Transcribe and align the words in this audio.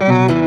Benvenuti 0.00 0.40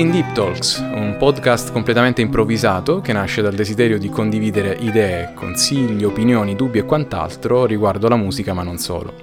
in 0.00 0.10
Deep 0.10 0.32
Talks, 0.32 0.78
un 0.78 1.16
podcast 1.18 1.72
completamente 1.72 2.20
improvvisato 2.20 3.00
che 3.00 3.14
nasce 3.14 3.40
dal 3.40 3.54
desiderio 3.54 3.98
di 3.98 4.10
condividere 4.10 4.76
idee, 4.78 5.32
consigli, 5.34 6.04
opinioni, 6.04 6.54
dubbi 6.54 6.80
e 6.80 6.84
quant'altro 6.84 7.64
riguardo 7.64 8.08
la 8.08 8.16
musica 8.16 8.52
ma 8.52 8.62
non 8.62 8.76
solo. 8.76 9.14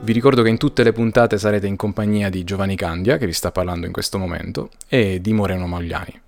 Vi 0.00 0.12
ricordo 0.12 0.42
che 0.42 0.48
in 0.48 0.58
tutte 0.58 0.82
le 0.82 0.90
puntate 0.90 1.38
sarete 1.38 1.68
in 1.68 1.76
compagnia 1.76 2.28
di 2.28 2.42
Giovanni 2.42 2.74
Candia, 2.74 3.18
che 3.18 3.26
vi 3.26 3.32
sta 3.32 3.52
parlando 3.52 3.86
in 3.86 3.92
questo 3.92 4.18
momento, 4.18 4.70
e 4.88 5.20
di 5.20 5.32
Moreno 5.32 5.68
Magliani. 5.68 6.22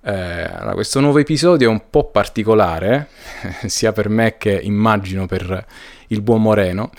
Eh, 0.00 0.12
allora, 0.12 0.74
questo 0.74 1.00
nuovo 1.00 1.18
episodio 1.18 1.68
è 1.68 1.70
un 1.70 1.90
po' 1.90 2.04
particolare, 2.04 3.08
sia 3.66 3.92
per 3.92 4.08
me 4.08 4.36
che 4.38 4.58
immagino 4.62 5.26
per 5.26 5.64
il 6.08 6.22
buon 6.22 6.42
Moreno, 6.42 6.90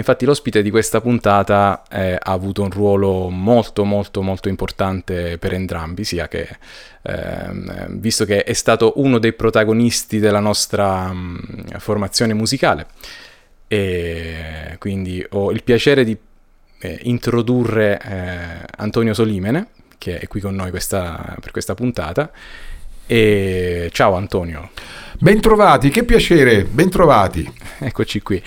Infatti 0.00 0.24
l'ospite 0.24 0.62
di 0.62 0.70
questa 0.70 1.00
puntata 1.00 1.82
eh, 1.90 2.14
ha 2.14 2.32
avuto 2.32 2.62
un 2.62 2.70
ruolo 2.70 3.28
molto 3.28 3.84
molto 3.84 4.22
molto 4.22 4.48
importante 4.48 5.36
per 5.36 5.52
entrambi, 5.52 6.04
sia 6.04 6.28
che 6.28 6.48
eh, 7.02 7.50
visto 7.88 8.24
che 8.24 8.44
è 8.44 8.52
stato 8.52 8.94
uno 8.96 9.18
dei 9.18 9.32
protagonisti 9.32 10.18
della 10.18 10.40
nostra 10.40 11.12
mh, 11.12 11.78
formazione 11.78 12.34
musicale. 12.34 12.86
E 13.66 14.76
quindi 14.78 15.24
ho 15.30 15.50
il 15.50 15.62
piacere 15.62 16.04
di 16.04 16.16
eh, 16.80 16.98
introdurre 17.02 18.00
eh, 18.00 18.64
Antonio 18.76 19.12
Solimene 19.12 19.68
che 20.00 20.18
è 20.18 20.26
qui 20.28 20.40
con 20.40 20.54
noi 20.54 20.70
questa, 20.70 21.36
per 21.38 21.50
questa 21.50 21.74
puntata 21.74 22.32
e 23.06 23.90
ciao 23.92 24.14
Antonio. 24.14 24.70
Bentrovati, 25.18 25.90
che 25.90 26.04
piacere, 26.04 26.64
bentrovati. 26.64 27.52
Eccoci 27.80 28.22
qui. 28.22 28.42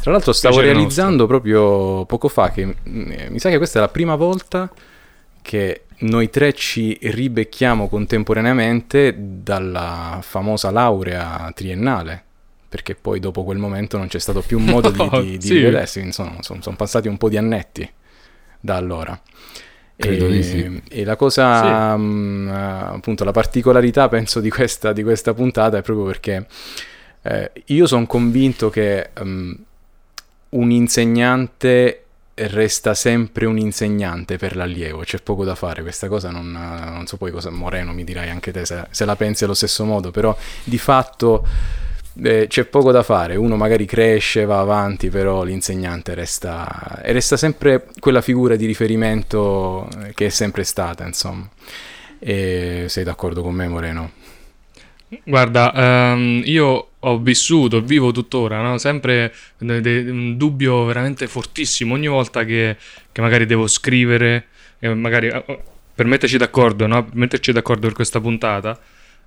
Tra 0.00 0.10
l'altro 0.10 0.32
stavo 0.32 0.56
Piacere 0.56 0.74
realizzando 0.74 1.26
nostro. 1.26 1.26
proprio 1.26 2.04
poco 2.06 2.28
fa 2.28 2.50
che 2.50 2.64
mm, 2.66 3.12
mi 3.28 3.38
sa 3.38 3.50
che 3.50 3.56
questa 3.56 3.78
è 3.78 3.82
la 3.82 3.88
prima 3.88 4.16
volta 4.16 4.70
che 5.42 5.82
noi 5.98 6.28
tre 6.28 6.52
ci 6.54 6.98
ribecchiamo 7.00 7.88
contemporaneamente 7.88 9.14
dalla 9.16 10.18
famosa 10.22 10.70
laurea 10.70 11.50
triennale 11.54 12.24
perché 12.68 12.96
poi 12.96 13.20
dopo 13.20 13.44
quel 13.44 13.58
momento 13.58 13.96
non 13.96 14.08
c'è 14.08 14.18
stato 14.18 14.40
più 14.40 14.58
modo 14.58 14.90
di, 14.90 15.08
di, 15.22 15.38
di 15.38 15.46
sì. 15.46 15.54
rivedersi, 15.54 16.00
insomma 16.00 16.42
sono, 16.42 16.62
sono, 16.62 16.76
passati 16.76 17.06
un 17.06 17.16
po' 17.16 17.28
di 17.28 17.36
annetti 17.36 17.88
da 18.58 18.76
allora. 18.76 19.18
E, 19.96 20.42
sì. 20.42 20.82
e, 20.90 21.04
la 21.04 21.16
cosa, 21.16 21.94
sì. 21.94 22.00
mh, 22.02 22.50
appunto, 22.92 23.24
la 23.24 23.32
particolarità 23.32 24.08
penso 24.08 24.40
di 24.40 24.50
questa, 24.50 24.92
di 24.92 25.02
questa 25.02 25.32
puntata 25.32 25.78
è 25.78 25.82
proprio 25.82 26.04
perché 26.04 26.46
eh, 27.22 27.50
io 27.66 27.86
sono 27.86 28.06
convinto 28.06 28.68
che 28.68 29.10
um, 29.20 29.56
un 30.50 30.70
insegnante 30.70 32.02
resta 32.34 32.92
sempre 32.92 33.46
un 33.46 33.56
insegnante 33.56 34.36
per 34.36 34.56
l'allievo, 34.56 35.00
c'è 35.00 35.18
poco 35.22 35.44
da 35.44 35.54
fare, 35.54 35.80
questa 35.80 36.08
cosa 36.08 36.30
non, 36.30 36.52
non 36.52 37.06
so 37.06 37.16
poi 37.16 37.30
cosa 37.30 37.48
Moreno 37.48 37.94
mi 37.94 38.04
dirai 38.04 38.28
anche 38.28 38.52
te 38.52 38.66
se, 38.66 38.86
se, 38.90 39.04
la 39.06 39.16
pensi 39.16 39.44
allo 39.44 39.54
stesso 39.54 39.84
modo, 39.86 40.10
però 40.10 40.36
di 40.62 40.76
fatto 40.76 41.46
eh, 42.22 42.46
c'è 42.48 42.64
poco 42.64 42.92
da 42.92 43.02
fare, 43.02 43.36
uno 43.36 43.56
magari 43.56 43.84
cresce, 43.84 44.44
va 44.44 44.60
avanti, 44.60 45.10
però 45.10 45.42
l'insegnante 45.42 46.14
resta, 46.14 47.00
resta 47.02 47.36
sempre 47.36 47.86
quella 47.98 48.20
figura 48.20 48.56
di 48.56 48.66
riferimento 48.66 49.88
che 50.14 50.26
è 50.26 50.30
sempre 50.30 50.64
stata, 50.64 51.04
insomma. 51.06 51.48
E 52.18 52.86
sei 52.88 53.04
d'accordo 53.04 53.42
con 53.42 53.54
me 53.54 53.68
Moreno? 53.68 54.10
Guarda, 55.22 56.14
um, 56.14 56.42
io 56.44 56.88
ho 56.98 57.18
vissuto, 57.18 57.80
vivo 57.80 58.10
tuttora, 58.10 58.60
no? 58.60 58.78
sempre 58.78 59.32
de- 59.58 59.80
de- 59.80 60.10
un 60.10 60.36
dubbio 60.36 60.84
veramente 60.84 61.28
fortissimo 61.28 61.94
ogni 61.94 62.08
volta 62.08 62.44
che, 62.44 62.76
che 63.12 63.20
magari 63.20 63.46
devo 63.46 63.68
scrivere, 63.68 64.46
magari, 64.80 65.28
uh, 65.28 65.58
per 65.94 66.06
metterci 66.06 66.38
d'accordo, 66.38 66.88
no? 66.88 67.04
per 67.04 67.14
metterci 67.14 67.52
d'accordo 67.52 67.86
per 67.86 67.94
questa 67.94 68.20
puntata, 68.20 68.78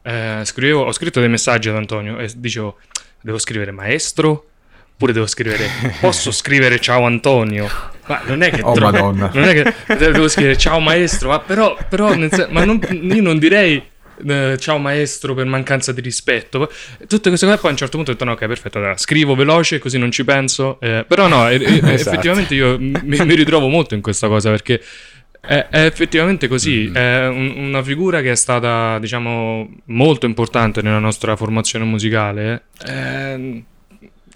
eh, 0.02 0.42
scrivevo, 0.44 0.84
ho 0.84 0.92
scritto 0.92 1.20
dei 1.20 1.30
messaggi 1.30 1.70
ad 1.70 1.76
Antonio 1.76 2.18
e 2.20 2.30
dicevo, 2.36 2.78
devo 3.22 3.38
scrivere 3.38 3.72
maestro? 3.72 4.46
Oppure 4.94 5.14
devo 5.14 5.28
scrivere, 5.28 5.66
posso 6.02 6.32
scrivere 6.32 6.80
ciao 6.80 7.06
Antonio? 7.06 7.70
Ma 8.08 8.22
non 8.26 8.42
è 8.42 8.50
che... 8.50 8.62
Oh 8.62 8.74
tro- 8.74 8.92
madonna. 8.92 9.32
Non 9.34 9.44
è 9.46 9.54
che 9.54 9.96
devo 9.96 10.28
scrivere 10.28 10.58
ciao 10.58 10.80
maestro, 10.80 11.30
ma 11.30 11.40
però, 11.40 11.78
però 11.88 12.12
sen- 12.12 12.48
ma 12.50 12.66
non, 12.66 12.80
io 12.90 13.22
non 13.22 13.38
direi 13.38 13.82
eh, 14.28 14.58
ciao 14.60 14.78
maestro 14.78 15.34
per 15.34 15.46
mancanza 15.46 15.92
di 15.92 16.02
rispetto. 16.02 16.70
Tutte 17.08 17.30
queste 17.30 17.46
cose 17.46 17.60
poi 17.60 17.70
a 17.70 17.72
un 17.72 17.78
certo 17.78 17.96
punto 17.96 18.12
ho 18.12 18.14
detto 18.14 18.26
no, 18.26 18.32
ok, 18.34 18.46
perfetto, 18.46 18.78
allora, 18.78 18.98
scrivo 18.98 19.36
veloce 19.36 19.80
così 19.80 19.98
non 19.98 20.12
ci 20.12 20.26
penso. 20.26 20.80
Eh, 20.82 21.06
però 21.08 21.28
no, 21.28 21.48
e, 21.50 21.56
esatto. 21.64 21.90
effettivamente 21.90 22.56
io 22.56 22.78
mi, 22.80 23.00
mi, 23.04 23.36
ritrovo 23.36 23.68
molto 23.68 23.96
in 23.96 24.02
questa 24.02 24.28
cosa 24.28 24.50
perché 24.50 24.82
è, 25.42 25.68
è 25.70 25.86
effettivamente 25.86 26.48
così, 26.48 26.88
mm. 26.90 26.96
è 26.96 27.28
un, 27.28 27.54
una 27.58 27.84
figura 27.84 28.22
che 28.22 28.32
è 28.32 28.36
stata, 28.36 29.00
diciamo, 29.00 29.70
molto 29.86 30.26
importante 30.26 30.82
nella 30.82 31.00
nostra 31.00 31.36
formazione 31.36 31.86
musicale. 31.86 32.64
Eh, 32.86 33.64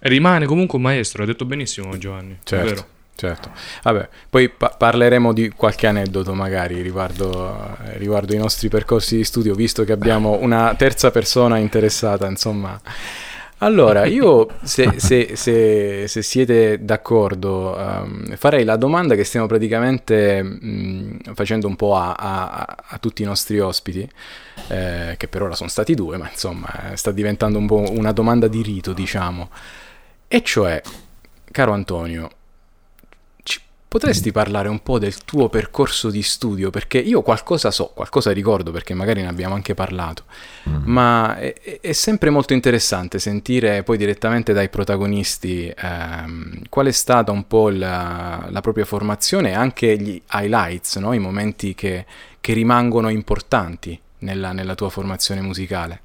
rimane 0.02 0.46
comunque 0.46 0.78
un 0.78 0.84
maestro, 0.84 1.24
ha 1.24 1.26
detto 1.26 1.46
benissimo 1.46 1.98
Giovanni. 1.98 2.38
Certo. 2.44 2.92
Certo, 3.16 3.52
vabbè, 3.84 4.10
poi 4.28 4.50
pa- 4.50 4.76
parleremo 4.76 5.34
di 5.34 5.50
qualche 5.50 5.86
aneddoto 5.86 6.34
magari 6.34 6.82
riguardo, 6.82 7.78
riguardo, 7.94 8.34
i 8.34 8.38
nostri 8.38 8.70
percorsi 8.70 9.18
di 9.18 9.24
studio, 9.24 9.54
visto 9.54 9.84
che 9.84 9.92
abbiamo 9.92 10.40
una 10.42 10.74
terza 10.76 11.12
persona 11.12 11.58
interessata, 11.58 12.28
insomma. 12.28 12.82
Allora, 13.64 14.06
io 14.06 14.48
se, 14.62 15.00
se, 15.00 15.36
se, 15.36 16.08
se 16.08 16.22
siete 16.22 16.84
d'accordo 16.84 17.76
um, 17.78 18.36
farei 18.36 18.66
la 18.66 18.76
domanda 18.76 19.16
che 19.16 19.24
stiamo 19.24 19.48
praticamente 19.48 20.44
mh, 20.44 21.34
facendo 21.34 21.68
un 21.68 21.76
po' 21.76 21.96
a, 21.96 22.14
a, 22.14 22.78
a 22.88 22.98
tutti 23.00 23.22
i 23.24 23.26
nostri 23.26 23.60
ospiti, 23.60 24.08
eh, 24.68 25.16
che 25.18 25.28
per 25.28 25.42
ora 25.42 25.56
sono 25.56 25.70
stati 25.70 25.96
due, 25.96 26.18
ma 26.18 26.30
insomma 26.30 26.92
eh, 26.92 26.98
sta 26.98 27.12
diventando 27.12 27.58
un 27.58 27.68
po' 27.68 27.86
una 27.90 28.12
domanda 28.12 28.48
di 28.48 28.62
rito, 28.62 28.92
diciamo. 28.94 29.50
E 30.28 30.42
cioè, 30.44 30.82
caro 31.52 31.72
Antonio, 31.74 32.30
Potresti 33.94 34.32
parlare 34.32 34.70
un 34.70 34.82
po' 34.82 34.98
del 34.98 35.24
tuo 35.24 35.50
percorso 35.50 36.10
di 36.10 36.24
studio? 36.24 36.72
Perché 36.72 36.98
io 36.98 37.22
qualcosa 37.22 37.70
so, 37.70 37.92
qualcosa 37.94 38.32
ricordo 38.32 38.72
perché 38.72 38.96
magari 38.96 39.22
ne 39.22 39.28
abbiamo 39.28 39.54
anche 39.54 39.76
parlato, 39.76 40.24
mm. 40.68 40.78
ma 40.86 41.38
è, 41.38 41.54
è, 41.80 41.92
sempre 41.92 42.32
molto 42.32 42.54
interessante 42.54 43.20
sentire 43.20 43.84
poi 43.84 43.98
direttamente 43.98 44.52
dai 44.52 44.70
protagonisti 44.70 45.72
ehm, 45.78 46.64
qual 46.70 46.88
è 46.88 46.92
stata 46.92 47.32
un 47.32 47.46
po' 47.46 47.70
la, 47.70 48.48
la 48.50 48.62
propria 48.62 48.84
formazione 48.84 49.52
e 49.52 49.54
anche 49.54 49.96
gli 49.96 50.20
highlights, 50.32 50.96
no? 50.96 51.14
i 51.14 51.20
momenti 51.20 51.76
che, 51.76 52.08
che 52.42 52.54
rimangono 52.54 53.10
importanti 53.10 54.02
nella, 54.20 54.54
nella, 54.54 54.74
tua 54.74 54.90
formazione 54.90 55.42
musicale. 55.42 56.02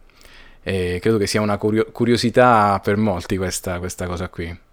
E 0.62 0.98
credo 1.00 1.16
che 1.16 1.27
sia 1.27 1.41
una 1.41 1.56
curio- 1.56 1.87
curiosità 1.91 2.78
per 2.84 2.98
molti 2.98 3.38
questa, 3.38 3.78
questa 3.78 4.06
cosa 4.06 4.28
qui. 4.28 4.66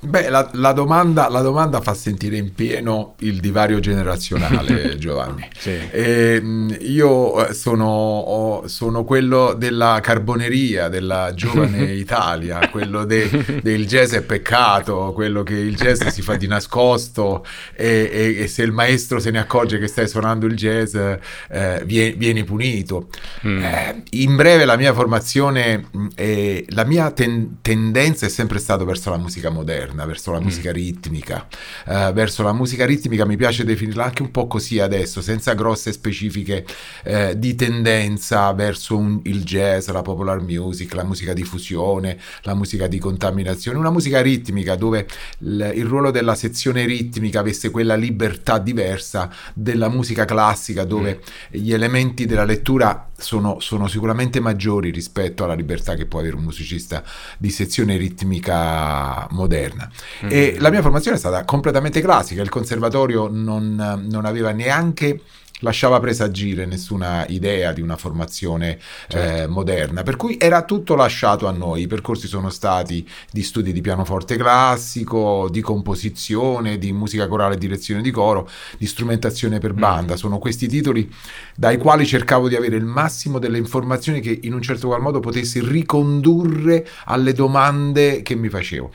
Beh, 0.00 0.28
la, 0.28 0.48
la, 0.52 0.70
domanda, 0.72 1.28
la, 1.28 1.40
domanda, 1.40 1.80
fa 1.80 1.92
sentire 1.92 2.36
in 2.36 2.54
pieno 2.54 3.16
il 3.20 3.40
divario 3.40 3.80
generazionale, 3.80 4.94
Giovanni. 4.98 5.48
Sì. 5.58 5.70
E, 5.70 6.34
ehm, 6.36 6.76
io 6.82 7.48
eh, 7.48 7.52
sono, 7.52 8.62
sono, 8.66 9.02
quello 9.02 9.54
della 9.54 9.98
carboneria, 10.00 10.88
della 10.88 11.32
giovane 11.34 11.90
Italia, 11.98 12.68
quello 12.70 13.04
de, 13.04 13.60
del 13.60 13.86
jazz 13.86 14.12
è 14.12 14.22
peccato, 14.22 15.12
quello 15.14 15.42
che 15.42 15.54
il 15.54 15.74
jazz 15.74 16.06
si 16.06 16.22
fa 16.22 16.36
di 16.36 16.46
nascosto 16.46 17.44
e, 17.74 18.08
e, 18.12 18.42
e 18.42 18.46
se 18.46 18.62
il 18.62 18.70
maestro 18.70 19.18
se 19.18 19.32
ne 19.32 19.40
accorge 19.40 19.78
che 19.78 19.88
stai 19.88 20.06
suonando 20.06 20.46
il 20.46 20.54
jazz 20.54 20.94
eh, 20.94 21.82
vieni, 21.84 22.14
vieni, 22.16 22.44
punito. 22.44 23.08
Mm. 23.44 23.62
Eh, 23.64 24.02
in 24.10 24.36
breve 24.36 24.64
la 24.64 24.76
mia 24.76 24.94
formazione, 24.94 25.88
eh, 26.14 26.64
la 26.68 26.84
mia 26.84 27.10
ten, 27.10 27.58
tendenza 27.62 28.26
è 28.26 28.28
sempre 28.28 28.60
stata 28.60 28.84
verso 28.84 29.10
la 29.10 29.18
musica 29.18 29.50
moderna 29.50 29.86
moderna, 29.88 30.04
verso 30.04 30.32
la 30.32 30.40
mm. 30.40 30.42
musica 30.42 30.70
mm. 30.70 30.74
ritmica. 30.74 31.46
Uh, 31.86 32.12
verso 32.12 32.42
la 32.42 32.52
musica 32.52 32.84
ritmica 32.84 33.24
mi 33.24 33.36
piace 33.36 33.64
definirla 33.64 34.04
anche 34.04 34.22
un 34.22 34.30
po' 34.30 34.46
così 34.46 34.78
adesso, 34.78 35.20
senza 35.20 35.54
grosse 35.54 35.92
specifiche 35.92 36.64
uh, 37.04 37.34
di 37.34 37.54
tendenza 37.54 38.52
verso 38.52 38.96
un, 38.96 39.20
il 39.24 39.44
jazz, 39.44 39.88
la 39.88 40.02
popular 40.02 40.40
music, 40.40 40.94
la 40.94 41.04
musica 41.04 41.32
di 41.32 41.44
fusione, 41.44 42.18
la 42.42 42.54
musica 42.54 42.86
di 42.86 42.98
contaminazione, 42.98 43.78
una 43.78 43.90
musica 43.90 44.20
ritmica 44.20 44.76
dove 44.76 45.06
l- 45.38 45.70
il 45.74 45.84
ruolo 45.84 46.10
della 46.10 46.34
sezione 46.34 46.84
ritmica 46.84 47.40
avesse 47.40 47.70
quella 47.70 47.94
libertà 47.94 48.58
diversa 48.58 49.30
della 49.54 49.88
musica 49.88 50.24
classica 50.24 50.84
dove 50.84 51.20
mm. 51.20 51.60
gli 51.60 51.72
elementi 51.72 52.26
della 52.26 52.44
lettura 52.44 53.07
sono, 53.18 53.58
sono, 53.58 53.88
sicuramente 53.88 54.38
maggiori 54.38 54.90
rispetto 54.90 55.42
alla 55.44 55.54
libertà 55.54 55.94
che 55.94 56.06
può 56.06 56.20
avere 56.20 56.36
un 56.36 56.44
musicista 56.44 57.02
di 57.36 57.50
sezione 57.50 57.96
ritmica 57.96 59.26
moderna. 59.30 59.90
Mm-hmm. 60.24 60.32
E 60.32 60.56
la 60.60 60.70
mia 60.70 60.82
formazione 60.82 61.16
è 61.16 61.20
stata 61.20 61.44
completamente 61.44 62.00
classica, 62.00 62.42
il 62.42 62.48
conservatorio 62.48 63.28
non, 63.28 64.06
non 64.08 64.24
aveva 64.24 64.52
neanche 64.52 65.20
lasciava 65.60 65.98
presagire 66.00 66.66
nessuna 66.66 67.26
idea 67.28 67.72
di 67.72 67.80
una 67.80 67.96
formazione 67.96 68.78
certo. 69.08 69.42
eh, 69.42 69.46
moderna, 69.46 70.02
per 70.02 70.16
cui 70.16 70.36
era 70.38 70.62
tutto 70.62 70.94
lasciato 70.94 71.46
a 71.46 71.52
noi. 71.52 71.82
I 71.82 71.86
percorsi 71.86 72.26
sono 72.26 72.50
stati 72.50 73.06
di 73.30 73.42
studi 73.42 73.72
di 73.72 73.80
pianoforte 73.80 74.36
classico, 74.36 75.48
di 75.50 75.60
composizione, 75.60 76.78
di 76.78 76.92
musica 76.92 77.26
corale 77.26 77.54
e 77.54 77.58
direzione 77.58 78.02
di 78.02 78.10
coro, 78.10 78.48
di 78.76 78.86
strumentazione 78.86 79.58
per 79.58 79.72
mm. 79.72 79.78
banda. 79.78 80.14
Mm. 80.14 80.16
Sono 80.16 80.38
questi 80.38 80.68
titoli 80.68 81.10
dai 81.54 81.78
quali 81.78 82.06
cercavo 82.06 82.48
di 82.48 82.56
avere 82.56 82.76
il 82.76 82.84
massimo 82.84 83.38
delle 83.38 83.58
informazioni 83.58 84.20
che 84.20 84.38
in 84.42 84.54
un 84.54 84.62
certo 84.62 84.88
qual 84.88 85.00
modo 85.00 85.20
potessi 85.20 85.60
ricondurre 85.60 86.86
alle 87.04 87.32
domande 87.32 88.22
che 88.22 88.34
mi 88.34 88.48
facevo 88.48 88.90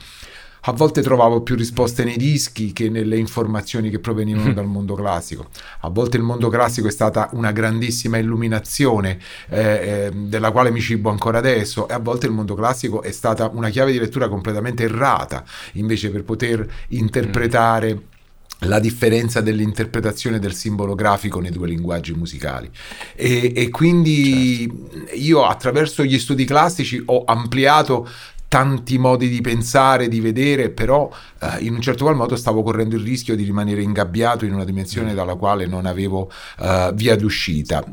a 0.66 0.72
volte 0.72 1.02
trovavo 1.02 1.42
più 1.42 1.56
risposte 1.56 2.04
nei 2.04 2.16
dischi 2.16 2.72
che 2.72 2.88
nelle 2.88 3.16
informazioni 3.16 3.90
che 3.90 3.98
provenivano 3.98 4.52
dal 4.52 4.66
mondo 4.66 4.94
classico. 4.94 5.48
A 5.80 5.88
volte 5.90 6.16
il 6.16 6.22
mondo 6.22 6.48
classico 6.48 6.88
è 6.88 6.90
stata 6.90 7.28
una 7.32 7.52
grandissima 7.52 8.16
illuminazione 8.16 9.18
eh, 9.50 9.60
eh, 9.60 10.10
della 10.14 10.50
quale 10.52 10.70
mi 10.70 10.80
cibo 10.80 11.10
ancora 11.10 11.38
adesso 11.38 11.86
e 11.88 11.92
a 11.92 11.98
volte 11.98 12.26
il 12.26 12.32
mondo 12.32 12.54
classico 12.54 13.02
è 13.02 13.10
stata 13.10 13.50
una 13.52 13.68
chiave 13.68 13.92
di 13.92 13.98
lettura 13.98 14.28
completamente 14.28 14.84
errata, 14.84 15.44
invece 15.72 16.10
per 16.10 16.24
poter 16.24 16.66
interpretare 16.88 18.12
la 18.60 18.78
differenza 18.78 19.40
dell'interpretazione 19.40 20.38
del 20.38 20.54
simbolo 20.54 20.94
grafico 20.94 21.40
nei 21.40 21.50
due 21.50 21.66
linguaggi 21.66 22.14
musicali 22.14 22.70
e, 23.14 23.52
e 23.54 23.68
quindi 23.68 24.66
certo. 24.66 25.14
io 25.16 25.44
attraverso 25.44 26.04
gli 26.04 26.18
studi 26.18 26.44
classici 26.44 27.02
ho 27.04 27.24
ampliato 27.24 28.08
tanti 28.54 28.98
modi 28.98 29.28
di 29.28 29.40
pensare, 29.40 30.06
di 30.06 30.20
vedere, 30.20 30.70
però 30.70 31.10
eh, 31.40 31.64
in 31.64 31.74
un 31.74 31.80
certo 31.80 32.04
qual 32.04 32.14
modo 32.14 32.36
stavo 32.36 32.62
correndo 32.62 32.94
il 32.94 33.02
rischio 33.02 33.34
di 33.34 33.42
rimanere 33.42 33.82
ingabbiato 33.82 34.44
in 34.44 34.54
una 34.54 34.62
dimensione 34.62 35.10
mm. 35.10 35.16
dalla 35.16 35.34
quale 35.34 35.66
non 35.66 35.86
avevo 35.86 36.30
eh, 36.60 36.92
via 36.94 37.16
d'uscita. 37.16 37.84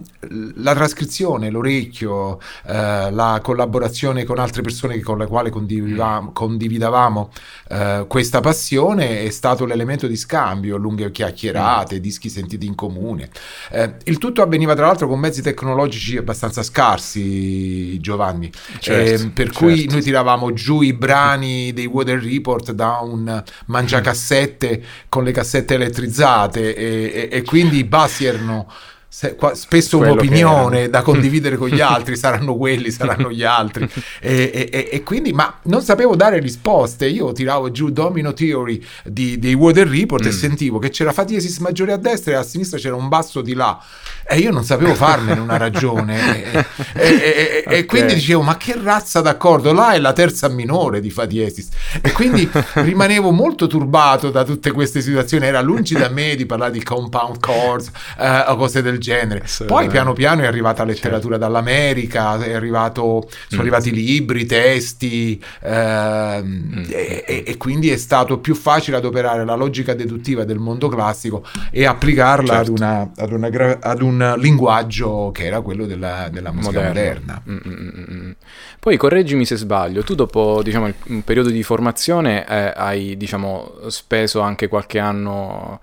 La 0.57 0.75
trascrizione, 0.75 1.49
l'orecchio, 1.49 2.39
eh, 2.67 3.09
la 3.11 3.39
collaborazione 3.41 4.23
con 4.23 4.37
altre 4.37 4.61
persone 4.61 4.99
con 4.99 5.17
le 5.17 5.25
quali 5.25 5.49
condividavamo, 5.49 6.29
mm. 6.29 6.33
condividavamo 6.33 7.31
eh, 7.69 8.05
questa 8.07 8.39
passione 8.39 9.23
è 9.23 9.31
stato 9.31 9.65
l'elemento 9.65 10.05
di 10.05 10.15
scambio, 10.15 10.77
lunghe 10.77 11.09
chiacchierate, 11.09 11.95
mm. 11.95 11.99
dischi 11.99 12.29
sentiti 12.29 12.67
in 12.67 12.75
comune. 12.75 13.29
Eh, 13.71 13.95
il 14.03 14.19
tutto 14.19 14.43
avveniva 14.43 14.75
tra 14.75 14.85
l'altro 14.85 15.07
con 15.07 15.19
mezzi 15.19 15.41
tecnologici 15.41 16.17
abbastanza 16.17 16.61
scarsi, 16.61 17.99
Giovanni, 17.99 18.51
certo, 18.77 19.31
per 19.33 19.47
certo. 19.47 19.59
cui 19.59 19.87
noi 19.89 20.03
tiravamo 20.03 20.49
giù 20.53 20.81
i 20.81 20.93
brani 20.93 21.73
dei 21.73 21.85
Water 21.85 22.21
Report 22.21 22.71
da 22.71 22.99
un 23.01 23.43
mangiacassette 23.65 24.83
con 25.09 25.23
le 25.23 25.31
cassette 25.31 25.75
elettrizzate 25.75 26.75
e, 26.75 27.29
e, 27.29 27.37
e 27.37 27.43
quindi 27.43 27.77
i 27.77 27.83
bassi 27.83 28.25
erano 28.25 28.71
se, 29.13 29.35
qua, 29.35 29.53
spesso 29.55 29.97
Quello 29.97 30.13
un'opinione 30.13 30.89
da 30.89 31.01
condividere 31.03 31.57
con 31.57 31.67
gli 31.67 31.81
altri, 31.81 32.15
saranno 32.15 32.55
quelli, 32.55 32.91
saranno 32.91 33.29
gli 33.29 33.43
altri. 33.43 33.89
E, 34.23 34.69
e, 34.71 34.89
e, 34.91 35.03
quindi, 35.03 35.33
ma 35.33 35.59
non 35.63 35.81
sapevo 35.81 36.15
dare 36.15 36.39
risposte. 36.39 37.07
Io 37.07 37.31
tiravo 37.31 37.71
giù 37.71 37.89
Domino 37.89 38.33
Theory 38.33 38.83
di, 39.03 39.39
dei 39.39 39.55
Water 39.55 39.87
Report 39.87 40.23
mm. 40.23 40.27
e 40.27 40.31
sentivo 40.31 40.79
che 40.79 40.89
c'era 40.89 41.11
Fatiesis 41.11 41.57
maggiore 41.57 41.91
a 41.91 41.97
destra 41.97 42.33
e 42.33 42.35
a 42.35 42.43
sinistra 42.43 42.77
c'era 42.77 42.95
un 42.95 43.07
basso 43.07 43.41
di 43.41 43.53
là. 43.53 43.83
E 44.27 44.37
io 44.37 44.51
non 44.51 44.63
sapevo 44.63 44.93
farmene 44.93 45.39
una 45.39 45.57
ragione. 45.57 46.43
e, 46.53 46.63
e, 46.93 47.63
okay. 47.65 47.85
quindi 47.85 48.13
dicevo, 48.13 48.43
ma 48.43 48.57
che 48.57 48.79
razza 48.81 49.21
d'accordo? 49.21 49.73
Là 49.73 49.93
è 49.93 49.99
la 49.99 50.13
terza 50.13 50.47
minore 50.47 51.01
di 51.01 51.09
Fa 51.09 51.25
diesis. 51.25 51.69
E 51.99 52.11
quindi 52.11 52.49
rimanevo 52.75 53.31
molto 53.31 53.65
turbato 53.67 54.29
da 54.29 54.43
tutte 54.43 54.71
queste 54.71 55.01
situazioni. 55.01 55.45
Era 55.45 55.61
lungi 55.61 55.95
da 55.95 56.09
me 56.09 56.35
di 56.35 56.45
parlare 56.45 56.71
di 56.71 56.83
compound 56.83 57.39
chords 57.39 57.91
eh, 58.19 58.45
o 58.47 58.55
cose 58.55 58.81
del 58.81 58.99
genere. 59.01 59.43
Poi 59.65 59.87
piano 59.89 60.13
piano 60.13 60.43
è 60.43 60.45
arrivata 60.45 60.85
letteratura 60.85 61.37
certo. 61.37 61.51
dall'America, 61.51 62.41
è 62.41 62.53
arrivato, 62.53 63.27
sono 63.47 63.57
mm. 63.57 63.59
arrivati 63.59 63.91
libri, 63.91 64.45
testi 64.45 65.43
ehm, 65.61 66.45
mm. 66.45 66.83
e, 66.89 67.43
e, 67.45 67.57
quindi 67.57 67.89
è 67.89 67.97
stato 67.97 68.39
più 68.39 68.55
facile 68.55 68.97
adoperare 68.97 69.43
la 69.43 69.55
logica 69.55 69.93
deduttiva 69.93 70.45
del 70.45 70.59
mondo 70.59 70.87
classico 70.87 71.43
e 71.71 71.85
applicarla 71.85 72.53
certo. 72.53 72.71
ad, 72.71 72.77
una, 72.77 73.11
ad, 73.15 73.31
una, 73.31 73.77
ad, 73.81 74.01
un 74.01 74.35
linguaggio 74.37 75.31
che 75.33 75.45
era 75.45 75.61
quello 75.61 75.85
della, 75.85 76.29
della 76.31 76.51
musica 76.51 76.81
moderna. 76.83 77.41
Mm, 77.49 77.57
mm, 77.67 77.71
mm, 77.71 78.13
mm, 78.13 78.31
Poi 78.79 78.97
correggimi 78.97 79.45
se 79.45 79.55
sbaglio, 79.55 80.03
tu 80.03 80.15
dopo 80.15 80.61
diciamo, 80.63 80.91
un 81.07 81.23
periodo 81.23 81.49
di 81.49 81.63
formazione 81.63 82.47
eh, 82.47 82.73
hai 82.75 83.17
diciamo, 83.17 83.73
speso 83.87 84.41
anche 84.41 84.67
qualche 84.67 84.99
anno 84.99 85.79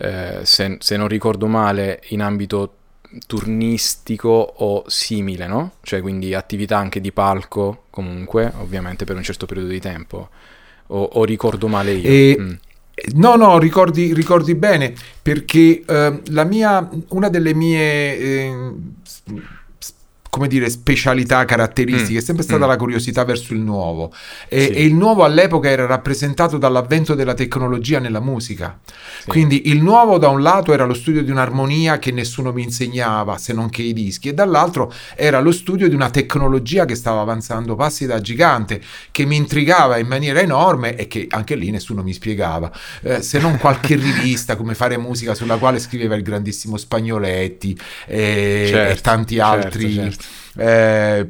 eh, 0.00 0.40
se, 0.44 0.76
se, 0.78 0.96
non 0.96 1.08
ricordo 1.08 1.46
male, 1.46 2.00
in 2.10 2.22
ambito 2.22 2.74
turnistico 3.26 4.28
o 4.28 4.84
simile, 4.86 5.46
no? 5.46 5.72
Cioè 5.82 6.00
quindi 6.00 6.34
attività 6.34 6.78
anche 6.78 7.00
di 7.00 7.10
palco 7.10 7.84
comunque, 7.90 8.52
ovviamente 8.58 9.04
per 9.04 9.16
un 9.16 9.22
certo 9.22 9.46
periodo 9.46 9.70
di 9.70 9.80
tempo. 9.80 10.28
O, 10.88 11.02
o 11.02 11.24
ricordo 11.24 11.68
male 11.68 11.92
io? 11.92 12.08
E... 12.08 12.36
Mm. 12.38 12.52
No, 13.14 13.36
no, 13.36 13.58
ricordi, 13.58 14.12
ricordi 14.12 14.56
bene, 14.56 14.92
perché 15.22 15.84
eh, 15.86 16.20
la 16.26 16.44
mia, 16.44 16.88
una 17.10 17.28
delle 17.28 17.54
mie 17.54 18.18
eh, 18.18 18.72
come 20.38 20.48
dire, 20.48 20.70
specialità, 20.70 21.44
caratteristiche, 21.44 22.14
mm. 22.14 22.18
è 22.18 22.22
sempre 22.22 22.44
stata 22.44 22.64
mm. 22.64 22.68
la 22.68 22.76
curiosità 22.76 23.24
verso 23.24 23.52
il 23.52 23.58
nuovo. 23.58 24.12
E, 24.48 24.60
sì. 24.60 24.70
e, 24.70 24.84
il 24.84 24.94
nuovo 24.94 25.24
all'epoca 25.24 25.68
era 25.68 25.84
rappresentato 25.84 26.58
dall'avvento 26.58 27.14
della 27.14 27.34
tecnologia 27.34 27.98
nella 27.98 28.20
musica. 28.20 28.78
Sì. 29.18 29.26
Quindi 29.26 29.68
il 29.68 29.82
nuovo 29.82 30.16
da 30.18 30.28
un 30.28 30.40
lato 30.40 30.72
era 30.72 30.84
lo 30.84 30.94
studio 30.94 31.24
di 31.24 31.32
un'armonia 31.32 31.98
che 31.98 32.12
nessuno 32.12 32.52
mi 32.52 32.62
insegnava, 32.62 33.36
se 33.36 33.52
non 33.52 33.68
che 33.68 33.82
i 33.82 33.92
dischi, 33.92 34.28
e 34.28 34.34
dall'altro 34.34 34.92
era 35.16 35.40
lo 35.40 35.50
studio 35.50 35.88
di 35.88 35.94
una 35.96 36.08
tecnologia 36.10 36.84
che 36.84 36.94
stava 36.94 37.20
avanzando 37.20 37.74
passi 37.74 38.06
da 38.06 38.20
gigante, 38.20 38.80
che 39.10 39.24
mi 39.24 39.34
intrigava 39.34 39.98
in 39.98 40.06
maniera 40.06 40.40
enorme 40.40 40.94
e 40.94 41.08
che 41.08 41.26
anche 41.28 41.56
lì 41.56 41.70
nessuno 41.70 42.04
mi 42.04 42.12
spiegava, 42.12 42.70
eh, 43.02 43.22
se 43.22 43.40
non 43.40 43.58
qualche 43.58 43.96
rivista 43.98 44.54
come 44.54 44.76
fare 44.76 44.96
musica 44.98 45.34
sulla 45.34 45.56
quale 45.56 45.80
scriveva 45.80 46.14
il 46.14 46.22
grandissimo 46.22 46.76
Spagnoletti 46.76 47.76
e, 48.06 48.66
certo, 48.68 48.98
e 48.98 49.00
tanti 49.02 49.40
altri. 49.40 49.92
Certo, 49.92 50.10
certo 50.10 50.27
eh, 50.58 51.24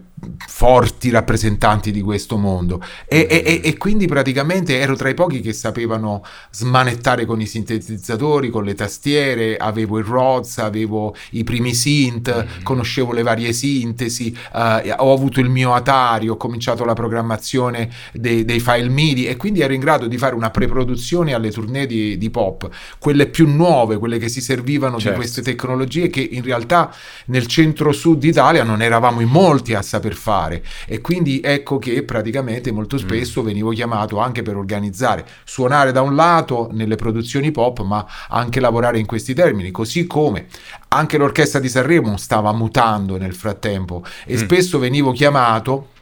forti 0.46 1.10
rappresentanti 1.10 1.90
di 1.90 2.00
questo 2.00 2.36
mondo 2.36 2.82
e, 3.06 3.24
mm. 3.24 3.46
e, 3.46 3.60
e, 3.62 3.76
quindi 3.76 4.06
praticamente 4.06 4.78
ero 4.78 4.96
tra 4.96 5.08
i 5.08 5.14
pochi 5.14 5.40
che 5.40 5.52
sapevano 5.52 6.24
smanettare 6.50 7.24
con 7.24 7.40
i 7.40 7.46
sintetizzatori, 7.46 8.50
con 8.50 8.64
le 8.64 8.74
tastiere, 8.74 9.56
avevo 9.56 9.98
il 9.98 10.04
Rhodes, 10.04 10.58
avevo 10.58 11.14
i 11.30 11.44
primi 11.44 11.74
synth, 11.74 12.34
mm. 12.34 12.62
conoscevo 12.64 13.12
le 13.12 13.22
varie 13.22 13.52
sintesi, 13.52 14.36
eh, 14.54 14.94
ho 14.96 15.12
avuto 15.12 15.40
il 15.40 15.48
mio 15.48 15.74
Atari, 15.74 16.28
ho 16.28 16.36
cominciato 16.36 16.84
la 16.84 16.94
programmazione 16.94 17.90
dei, 18.12 18.44
dei, 18.44 18.60
file 18.60 18.88
MIDI 18.88 19.26
e 19.26 19.36
quindi 19.36 19.60
ero 19.60 19.72
in 19.72 19.80
grado 19.80 20.08
di 20.08 20.18
fare 20.18 20.34
una 20.34 20.50
preproduzione 20.50 21.34
alle 21.34 21.50
tournée 21.50 21.86
di, 21.86 22.18
di 22.18 22.30
pop, 22.30 22.68
quelle 22.98 23.26
più 23.28 23.48
nuove, 23.48 23.98
quelle 23.98 24.18
che 24.18 24.28
si 24.28 24.40
servivano 24.40 24.98
certo. 24.98 25.10
di 25.10 25.14
queste 25.16 25.42
tecnologie 25.42 26.08
che 26.08 26.20
in 26.20 26.42
realtà 26.42 26.92
nel 27.26 27.46
centro-sud 27.46 28.24
Italia 28.24 28.64
non 28.64 28.82
eravamo 28.82 29.20
in 29.20 29.28
molti 29.28 29.74
a 29.74 29.82
sapere 29.82 30.07
fare 30.14 30.64
e 30.86 31.00
quindi 31.00 31.40
ecco 31.42 31.78
che 31.78 32.02
praticamente 32.02 32.72
molto 32.72 32.96
mm. 32.96 32.98
spesso 32.98 33.42
mm. 33.42 33.44
venivo 33.44 33.70
chiamato 33.70 34.18
anche 34.18 34.42
per 34.42 34.56
organizzare, 34.56 35.26
suonare 35.44 35.92
da 35.92 36.02
un 36.02 36.14
lato 36.14 36.68
nelle 36.72 36.96
produzioni 36.96 37.50
pop 37.50 37.82
ma 37.82 38.06
anche 38.28 38.60
lavorare 38.60 38.98
in 38.98 39.06
questi 39.06 39.34
termini, 39.34 39.70
così 39.70 40.06
come 40.06 40.46
anche 40.88 41.18
l'orchestra 41.18 41.60
di 41.60 41.68
Sanremo 41.68 42.16
stava 42.16 42.52
mutando 42.52 43.16
nel 43.16 43.34
frattempo 43.34 44.04
e 44.24 44.34
mm. 44.34 44.38
spesso 44.38 44.78
venivo 44.78 45.12
chiamato 45.12 45.96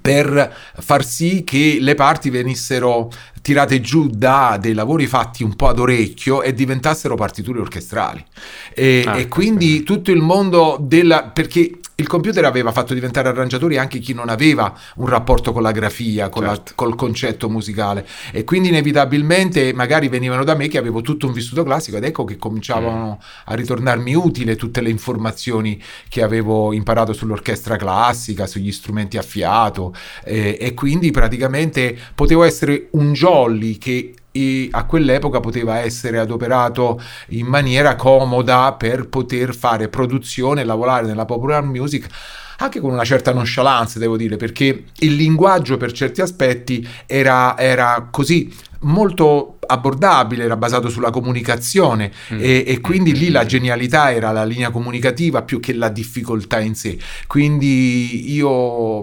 per 0.00 0.54
far 0.78 1.04
sì 1.04 1.44
che 1.44 1.78
le 1.80 1.94
parti 1.94 2.30
venissero 2.30 3.10
tirate 3.42 3.80
giù 3.80 4.08
da 4.08 4.56
dei 4.58 4.72
lavori 4.72 5.06
fatti 5.06 5.42
un 5.42 5.56
po' 5.56 5.68
ad 5.68 5.80
orecchio 5.80 6.42
e 6.42 6.54
diventassero 6.54 7.16
partiture 7.16 7.60
orchestrali. 7.60 8.24
E, 8.72 9.04
ah, 9.04 9.18
e 9.18 9.28
quindi 9.28 9.82
tutto 9.82 10.10
il 10.12 10.20
mondo 10.20 10.78
della... 10.80 11.24
perché 11.24 11.78
il 11.96 12.06
computer 12.06 12.44
aveva 12.44 12.72
fatto 12.72 12.94
diventare 12.94 13.28
arrangiatori 13.28 13.76
anche 13.76 13.98
chi 13.98 14.14
non 14.14 14.28
aveva 14.28 14.74
un 14.96 15.06
rapporto 15.06 15.52
con 15.52 15.62
la 15.62 15.72
grafia, 15.72 16.28
con 16.28 16.44
certo. 16.44 16.62
la, 16.66 16.74
col 16.74 16.94
concetto 16.94 17.48
musicale 17.48 18.06
e 18.32 18.44
quindi 18.44 18.68
inevitabilmente 18.68 19.72
magari 19.74 20.08
venivano 20.08 20.44
da 20.44 20.54
me 20.54 20.68
che 20.68 20.78
avevo 20.78 21.02
tutto 21.02 21.26
un 21.26 21.32
vissuto 21.32 21.62
classico 21.62 21.98
ed 21.98 22.04
ecco 22.04 22.24
che 22.24 22.36
cominciavano 22.36 23.18
mm. 23.20 23.24
a 23.46 23.54
ritornarmi 23.54 24.14
utile 24.14 24.56
tutte 24.56 24.80
le 24.80 24.90
informazioni 24.90 25.80
che 26.08 26.22
avevo 26.22 26.72
imparato 26.72 27.12
sull'orchestra 27.12 27.76
classica, 27.76 28.46
sugli 28.46 28.72
strumenti 28.72 29.18
a 29.18 29.22
fiato 29.22 29.94
e, 30.24 30.56
e 30.58 30.74
quindi 30.74 31.10
praticamente 31.10 31.96
potevo 32.14 32.44
essere 32.44 32.88
un 32.92 33.12
jolly 33.12 33.78
che 33.78 34.14
e 34.32 34.68
a 34.70 34.84
quell'epoca 34.84 35.40
poteva 35.40 35.78
essere 35.78 36.18
adoperato 36.18 37.00
in 37.28 37.46
maniera 37.46 37.94
comoda 37.94 38.72
per 38.72 39.08
poter 39.08 39.54
fare 39.54 39.88
produzione, 39.88 40.64
lavorare 40.64 41.06
nella 41.06 41.26
popular 41.26 41.62
music 41.62 42.08
anche 42.58 42.80
con 42.80 42.92
una 42.92 43.04
certa 43.04 43.32
nonchalance, 43.32 43.98
devo 43.98 44.16
dire, 44.16 44.36
perché 44.36 44.84
il 45.00 45.14
linguaggio 45.16 45.76
per 45.76 45.90
certi 45.90 46.20
aspetti 46.20 46.86
era, 47.06 47.58
era 47.58 48.06
così 48.10 48.54
molto 48.82 49.58
abbordabile, 49.72 50.44
era 50.44 50.56
basato 50.56 50.88
sulla 50.88 51.10
comunicazione 51.10 52.10
mm. 52.32 52.38
e, 52.40 52.64
e, 52.66 52.80
quindi 52.80 53.14
lì 53.14 53.30
la 53.30 53.44
genialità 53.44 54.12
era 54.12 54.30
la 54.30 54.44
linea 54.44 54.70
comunicativa 54.70 55.42
più 55.42 55.60
che 55.60 55.74
la 55.74 55.88
difficoltà 55.88 56.60
in 56.60 56.74
sé. 56.74 56.98
Quindi 57.26 58.32
io 58.32 59.00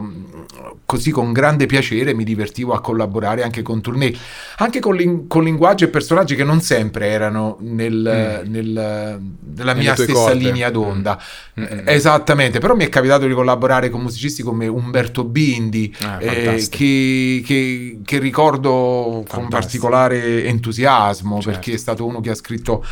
così 0.86 1.12
con 1.12 1.32
grande 1.32 1.68
piacere 1.68 2.14
mi 2.14 2.24
divertivo 2.24 2.74
a 2.74 2.82
collaborare 2.82 3.44
anche 3.44 3.62
con 3.62 3.82
tournée, 3.82 4.12
anche 4.58 4.80
con, 4.80 4.96
ling- 4.96 5.28
con 5.28 5.44
linguaggio 5.44 5.86
e 5.86 5.90
personaggi 5.90 6.36
che 6.36 6.44
non 6.44 6.62
sempre 6.62 7.08
erano 7.08 7.58
nel, 7.62 8.44
mm. 8.46 8.52
nel, 8.52 9.22
nella 9.56 9.74
mia 9.76 9.94
stessa 9.94 10.14
corde. 10.14 10.36
linea 10.36 10.70
d'onda. 10.70 11.22
Mm. 11.60 11.88
Esattamente, 11.88 12.60
però 12.60 12.76
mi 12.76 12.86
è 12.86 12.90
capitato 12.90 13.28
di 13.28 13.34
collaborare 13.34 13.90
con 13.90 14.02
musicisti 14.02 14.42
come 14.42 14.68
Umberto 14.68 15.24
Bindi, 15.24 15.94
ah, 16.02 16.18
eh, 16.22 16.68
che, 16.70 17.44
che, 17.46 18.00
che, 18.04 18.20
ricordo 18.20 19.24
fantastico. 19.26 19.40
con 19.40 19.48
particolare 19.48 20.46
entusiasmo, 20.46 20.59
certo. 21.42 21.60
perché 21.60 21.74
è 21.74 21.78
stato 21.78 22.06
uno 22.06 22.22
che 22.22 22.30
ha 22.30 22.36
scritto 22.36 22.84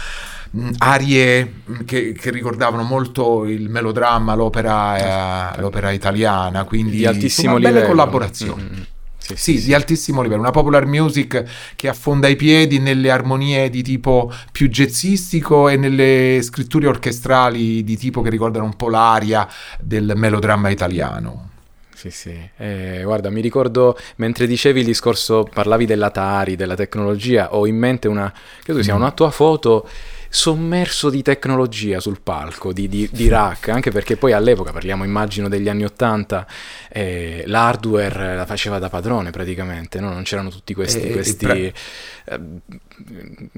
arie 0.80 1.62
che, 1.86 2.14
che, 2.14 2.32
ricordavano 2.32 2.84
molto 2.84 3.46
il 3.46 3.70
melodramma, 3.70 4.34
l'opera, 4.34 5.54
eh, 5.56 5.62
l'opera 5.62 5.92
italiana, 5.92 6.64
quindi 6.64 6.98
di 6.98 7.06
altissimo 7.06 7.56
insomma, 7.56 7.58
livello. 7.58 7.74
belle 7.74 7.88
collaborazioni. 7.88 8.64
Mm-hmm. 8.64 8.82
Sì, 9.18 9.36
sì, 9.36 9.60
sì, 9.60 9.66
di 9.66 9.74
altissimo 9.74 10.22
livello, 10.22 10.40
una 10.40 10.52
popular 10.52 10.86
music 10.86 11.44
che 11.76 11.90
affonda 11.90 12.30
i 12.30 12.38
piedi 12.38 12.80
nelle 12.80 13.10
armonie 13.10 13.70
di 13.70 13.84
tipo 13.84 14.32
più 14.54 14.70
jazzistico 14.70 15.68
e 15.68 15.76
nelle 15.76 16.40
scritture 16.42 16.88
orchestrali 16.88 17.84
di 17.84 17.98
tipo 17.98 18.22
che 18.22 18.30
ricordano 18.30 18.64
un 18.64 18.78
po' 18.78 18.88
l'aria 18.88 19.46
del 19.82 20.14
melodramma 20.16 20.70
italiano. 20.70 21.50
Sì, 21.98 22.12
sì. 22.12 22.50
Eh, 22.58 23.01
guarda, 23.04 23.32
mi 23.32 23.42
ricordo 23.42 23.98
mentre 24.18 24.46
dicevi 24.46 24.82
il 24.82 24.86
discorso, 24.86 25.50
parlavi 25.51 25.88
dell'Atari, 25.88 26.56
della 26.56 26.75
tecnologia, 26.75 27.56
ho 27.56 27.66
in 27.66 27.75
mente 27.75 28.08
una, 28.08 28.32
credo 28.62 28.84
sia 28.84 28.94
mm. 28.94 28.98
una 28.98 29.10
tua 29.10 29.32
foto 29.32 29.89
sommerso 30.30 31.10
di 31.10 31.24
tecnologia 31.24 32.00
sul 32.00 32.20
palco, 32.22 32.72
di, 32.72 32.88
di, 32.88 33.10
di, 33.12 33.27
rack, 33.27 33.70
anche 33.70 33.89
perché 33.89 34.16
poi 34.16 34.34
all'epoca, 34.34 34.72
parliamo 34.72 35.06
immagino 35.06 35.50
degli 35.50 35.70
anni 35.70 35.86
Ottanta, 35.86 36.46
eh, 36.92 37.42
l'hardware 37.48 38.36
la 38.36 38.46
faceva 38.46 38.77
da 38.77 38.89
padrone 38.89 39.32
praticamente, 39.32 40.00
no? 40.00 40.13
non 40.13 40.22
c'erano 40.22 40.51
tutti 40.51 40.75
questi... 40.75 41.01
Eh, 41.01 41.12
questi 41.12 41.46
pra- 41.48 41.56
eh, 41.56 42.39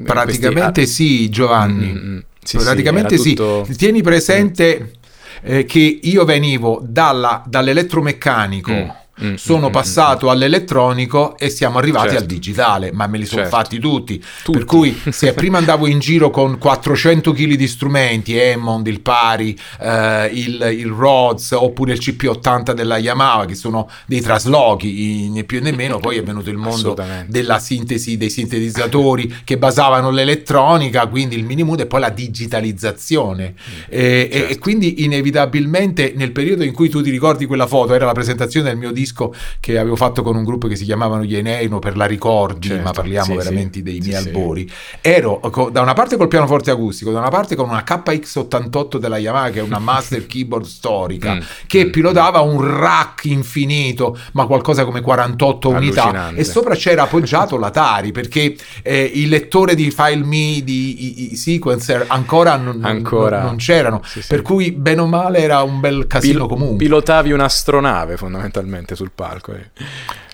praticamente 0.02 0.84
questi... 0.84 0.94
sì, 0.94 1.30
Giovanni. 1.30 1.88
Mm, 1.88 1.98
mm, 1.98 2.16
mm. 2.16 2.20
sì, 2.42 2.58
praticamente 2.58 3.18
sì, 3.18 3.34
tutto... 3.34 3.68
Tieni 3.76 4.02
presente... 4.02 4.94
Eh, 5.42 5.66
che 5.66 6.00
io 6.02 6.26
venivo 6.26 6.82
dalla, 6.84 7.44
dall'elettromeccanico 7.46 8.72
mm. 8.72 8.90
Mm, 9.24 9.36
sono 9.36 9.66
mm, 9.66 9.70
mm, 9.70 9.72
passato 9.72 10.28
mm, 10.28 10.30
all'elettronico 10.30 11.38
e 11.38 11.50
siamo 11.50 11.78
arrivati 11.78 12.10
certo. 12.10 12.22
al 12.22 12.28
digitale, 12.28 12.92
ma 12.94 13.08
me 13.08 13.18
li 13.18 13.26
sono 13.26 13.42
certo. 13.42 13.58
fatti 13.58 13.80
tutti. 13.80 14.24
tutti. 14.44 14.58
Per 14.58 14.66
cui 14.66 14.98
se 15.10 15.34
prima 15.34 15.58
andavo 15.58 15.88
in 15.88 16.00
giro 16.00 16.30
con 16.30 16.58
400 16.58 17.32
kg 17.34 17.54
di 17.56 17.68
strumenti, 17.68 18.40
Hammond, 18.40 18.88
il 18.88 19.02
Pari, 19.02 19.58
eh, 19.82 20.30
il, 20.34 20.76
il, 20.78 20.88
Rhodes 20.88 21.52
oppure 21.52 21.94
il 21.94 22.00
CP80 22.00 22.72
della 22.72 22.98
Yamaha, 22.98 23.46
che 23.46 23.56
sono 23.56 23.90
dei 24.06 24.22
traslochi, 24.22 25.30
né 25.30 25.44
più 25.44 25.62
né 25.62 25.72
meno, 25.72 26.00
poi 26.00 26.18
è 26.18 26.24
venuto 26.24 26.50
il 26.50 26.58
mondo 26.58 26.96
della 27.28 27.60
sintesi 27.60 28.18
dei 28.18 28.30
sintetizzatori 28.30 29.42
che 29.44 29.58
basavano 29.58 30.12
l'elettronica, 30.12 31.08
quindi 31.08 31.36
il 31.36 31.44
mini 31.44 31.64
mood 31.64 31.82
e 31.82 31.86
poi 31.86 32.00
la 32.00 32.10
digitalizzazione. 32.10 33.54
E, 33.88 34.30
certo. 34.32 34.48
e, 34.48 34.52
e 34.52 34.60
quindi 34.60 35.04
inevitabilmente 35.04 36.14
nel 36.16 36.32
periodo 36.32 36.64
in 36.64 36.74
cui 36.74 36.90
tu 36.90 37.02
ti 37.02 37.10
ricordi 37.10 37.46
quella 37.46 37.68
foto, 37.68 37.94
era 37.94 38.06
la 38.06 38.14
presentazione 38.14 38.70
del 38.70 38.78
mio 38.78 38.92
disco, 38.92 39.09
disco 39.10 39.34
che 39.60 39.78
avevo 39.78 39.96
fatto 39.96 40.22
con 40.22 40.36
un 40.36 40.44
gruppo 40.44 40.68
che 40.68 40.76
si 40.76 40.86
chiamavano 40.86 41.24
gli 41.24 41.36
Eneino 41.36 41.80
per 41.80 41.98
la 41.98 42.06
ricordi, 42.06 42.68
certo, 42.68 42.84
ma 42.84 42.92
parliamo 42.92 43.32
sì, 43.32 43.36
veramente 43.36 43.78
sì, 43.80 43.84
dei 43.84 44.00
miei 44.00 44.22
sì, 44.22 44.28
albori. 44.28 44.72
Ero 45.02 45.42
da 45.72 45.82
una 45.82 45.94
parte 45.94 46.16
col 46.16 46.28
pianoforte 46.28 46.72
acustico, 46.72 47.12
da 47.12 47.20
una 47.20 47.30
parte 47.30 47.56
con 47.56 47.68
una 47.70 47.84
KX88 47.86 48.98
della 48.98 49.18
Yamaha, 49.18 49.50
che 49.50 49.60
è 49.60 49.64
una 49.64 49.80
master 49.90 50.26
keyboard 50.26 50.66
storica, 50.66 51.36
mm, 51.36 51.40
che 51.68 51.86
mm, 51.86 51.90
pilotava 51.90 52.44
mm. 52.44 52.48
un 52.48 52.78
rack 52.80 53.26
infinito, 53.26 54.18
ma 54.34 54.46
qualcosa 54.46 54.86
come 54.86 55.02
48 55.02 55.70
unità, 55.70 56.32
e 56.34 56.44
sopra 56.44 56.76
c'era 56.76 57.04
appoggiato 57.04 57.58
l'Atari, 57.58 58.12
perché 58.12 58.56
eh, 58.84 59.12
il 59.14 59.30
lettore 59.30 59.76
di 59.76 59.90
file 59.92 60.24
MIDI, 60.24 61.04
i, 61.04 61.34
i 61.34 61.36
sequencer 61.36 62.06
ancora 62.08 62.56
non, 62.58 62.80
ancora. 62.84 63.38
non, 63.38 63.48
non 63.48 63.56
c'erano, 63.58 64.02
per 64.28 64.42
cui 64.42 64.72
bene 64.72 65.02
o 65.02 65.08
male 65.08 65.40
era 65.40 65.62
un 65.64 65.80
bel 65.80 66.08
casino 66.08 66.46
Pil- 66.46 66.48
comunque. 66.48 66.78
Pilotavi 66.78 67.32
un'astronave 67.32 68.18
fondamentalmente 68.18 68.96
sul 69.00 69.12
palco. 69.14 69.54
Eh. 69.54 69.70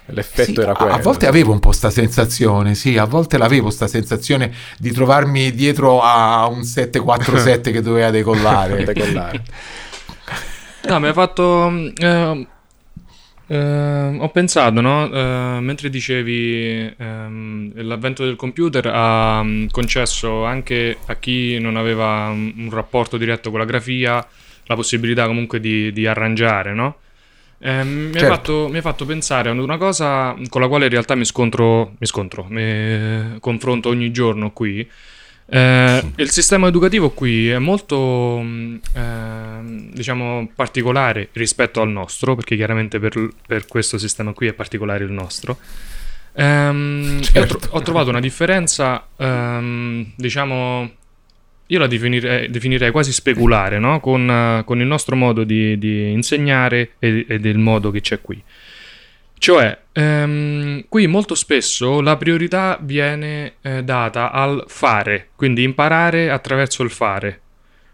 L'effetto 0.07 0.53
sì, 0.53 0.59
era 0.59 0.73
quello. 0.73 0.93
A 0.93 0.99
volte 0.99 1.27
avevo 1.27 1.51
un 1.51 1.59
po' 1.59 1.71
sta 1.71 1.89
sensazione, 1.89 2.75
sì, 2.75 2.97
a 2.97 3.05
volte 3.05 3.37
l'avevo 3.37 3.69
sta 3.69 3.87
sensazione 3.87 4.51
di 4.77 4.91
trovarmi 4.91 5.51
dietro 5.51 6.01
a 6.01 6.45
un 6.47 6.63
747 6.63 7.71
che 7.71 7.81
doveva 7.81 8.09
decollare. 8.11 8.83
decollare. 8.85 9.43
No, 10.87 10.99
mi 10.99 11.07
ha 11.07 11.13
fatto... 11.13 11.71
Eh, 11.97 12.47
eh, 13.47 14.17
ho 14.19 14.29
pensato, 14.29 14.81
no? 14.81 15.11
Eh, 15.11 15.59
mentre 15.61 15.89
dicevi 15.89 16.93
ehm, 16.97 17.71
l'avvento 17.83 18.25
del 18.25 18.35
computer 18.35 18.89
ha 18.91 19.43
mm, 19.43 19.67
concesso 19.69 20.45
anche 20.45 20.97
a 21.05 21.15
chi 21.15 21.59
non 21.59 21.75
aveva 21.75 22.29
un, 22.29 22.51
un 22.57 22.69
rapporto 22.71 23.17
diretto 23.17 23.51
con 23.51 23.59
la 23.59 23.65
grafia 23.65 24.25
la 24.65 24.75
possibilità 24.75 25.27
comunque 25.27 25.59
di, 25.59 25.91
di 25.91 26.07
arrangiare, 26.07 26.73
no? 26.73 26.97
Eh, 27.65 27.83
mi, 27.83 28.11
certo. 28.11 28.27
ha 28.27 28.35
fatto, 28.35 28.67
mi, 28.69 28.77
ha 28.77 28.81
fatto, 28.81 29.05
pensare 29.05 29.49
ad 29.49 29.57
una 29.57 29.77
cosa 29.77 30.35
con 30.49 30.61
la 30.61 30.67
quale 30.67 30.85
in 30.85 30.91
realtà 30.91 31.15
mi 31.15 31.25
scontro, 31.25 31.93
mi, 31.97 32.05
scontro, 32.05 32.45
mi 32.47 33.39
confronto 33.39 33.89
ogni 33.89 34.11
giorno 34.11 34.51
qui. 34.51 34.87
Eh, 35.47 36.11
il 36.17 36.29
sistema 36.29 36.67
educativo 36.67 37.09
qui 37.09 37.49
è 37.49 37.57
molto 37.57 38.39
eh, 38.93 39.59
diciamo 39.93 40.49
particolare 40.55 41.29
rispetto 41.33 41.81
al 41.81 41.89
nostro 41.89 42.35
perché 42.35 42.55
chiaramente 42.55 42.99
per, 42.99 43.29
per, 43.45 43.67
questo 43.67 43.99
sistema 43.99 44.33
qui 44.33 44.47
è 44.47 44.53
particolare 44.53 45.03
il 45.03 45.11
nostro 45.11 45.59
ehm, 46.33 47.21
certo. 47.21 47.39
ho, 47.39 47.59
tro- 47.59 47.77
ho, 47.77 47.81
trovato 47.83 48.09
una 48.09 48.19
differenza 48.19 49.05
ehm, 49.15 50.13
diciamo 50.15 50.89
io 51.67 51.79
la 51.79 51.87
definirei, 51.87 52.49
definirei 52.49 52.91
quasi 52.91 53.11
speculare 53.11 53.79
no? 53.79 53.99
con, 53.99 54.63
con, 54.65 54.79
il 54.79 54.85
nostro 54.85 55.15
modo 55.15 55.43
di, 55.43 55.77
di 55.77 56.11
insegnare 56.11 56.91
e, 56.99 57.25
e, 57.27 57.39
del 57.39 57.57
modo 57.57 57.91
che 57.91 58.01
c'è 58.01 58.21
qui. 58.21 58.41
Cioè, 59.37 59.77
ehm, 59.91 60.85
qui 60.87 61.07
molto 61.07 61.35
spesso 61.35 62.01
la 62.01 62.17
priorità 62.17 62.77
viene 62.81 63.55
eh, 63.61 63.83
data 63.83 64.31
al 64.31 64.63
fare, 64.67 65.29
quindi 65.35 65.63
imparare 65.63 66.29
attraverso 66.29 66.83
il 66.83 66.89
fare, 66.89 67.41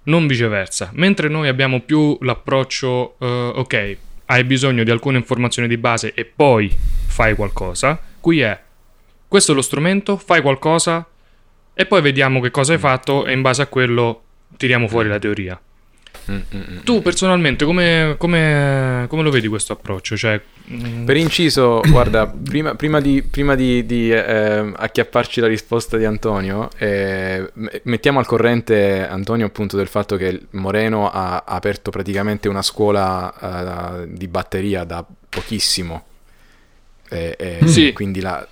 non 0.04 0.28
viceversa. 0.28 0.92
Mentre 0.94 1.30
noi 1.30 1.48
abbiamo 1.48 1.82
più 1.82 2.18
l'approccio, 2.22 3.16
eh, 3.20 3.52
ok, 3.56 3.98
hai 4.26 4.44
bisogno 4.44 4.84
di 4.84 4.92
alcune 4.92 5.18
informazioni 5.18 5.68
di 5.68 5.78
base 5.78 6.14
e 6.14 6.26
poi 6.26 6.74
fai 7.08 7.36
qualcosa, 7.36 8.00
qui 8.20 8.42
è, 8.42 8.58
questo 9.28 9.52
è 9.52 9.56
lo 9.56 9.62
strumento, 9.62 10.18
fai 10.18 10.42
qualcosa, 10.42 11.06
e 11.82 11.86
poi 11.88 12.02
vediamo 12.02 12.40
che 12.40 12.52
cosa 12.52 12.74
hai 12.74 12.78
mm. 12.78 12.82
fatto 12.82 13.26
e 13.26 13.34
in 13.34 13.42
base 13.42 13.64
a 13.64 13.66
quello 13.66 14.22
tiriamo 14.56 14.88
fuori 14.88 15.10
la 15.10 15.18
teoria. 15.18 15.60
Mm, 16.30 16.36
mm, 16.56 16.78
tu 16.84 17.02
personalmente 17.02 17.66
come, 17.66 18.14
come, 18.20 19.08
come, 19.10 19.24
lo 19.24 19.32
vedi 19.32 19.48
questo 19.48 19.74
approccio? 19.74 20.16
Cioè, 20.16 20.40
per 21.04 21.18
inciso, 21.18 21.82
guarda, 21.90 22.28
prima, 22.28 22.76
prima, 22.76 23.02
di, 23.02 23.24
prima 23.24 23.56
di, 23.56 23.84
di 23.88 24.12
eh, 24.12 24.72
acchiapparci 24.76 25.40
la 25.40 25.48
risposta 25.48 25.98
di 25.98 26.06
Antonio, 26.06 26.70
eh, 26.78 27.52
mettiamo 27.84 28.20
al 28.20 28.28
corrente 28.28 29.08
Antonio 29.08 29.48
appunto 29.48 29.76
del 29.76 29.88
fatto 29.88 30.18
che 30.18 30.40
Moreno 30.52 31.10
ha, 31.10 31.44
aperto 31.48 31.90
praticamente 31.90 32.48
una 32.48 32.62
scuola 32.62 34.04
uh, 34.04 34.06
di 34.08 34.28
batteria 34.28 34.84
da 34.84 35.04
pochissimo. 35.30 36.06
Eh, 37.10 37.60
sì. 37.66 37.92
Quindi 37.92 38.22
la... 38.22 38.48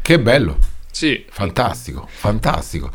Che 0.00 0.18
bello! 0.20 0.76
Sì. 0.90 1.24
Fantastico, 1.28 2.06
fantastico. 2.10 2.90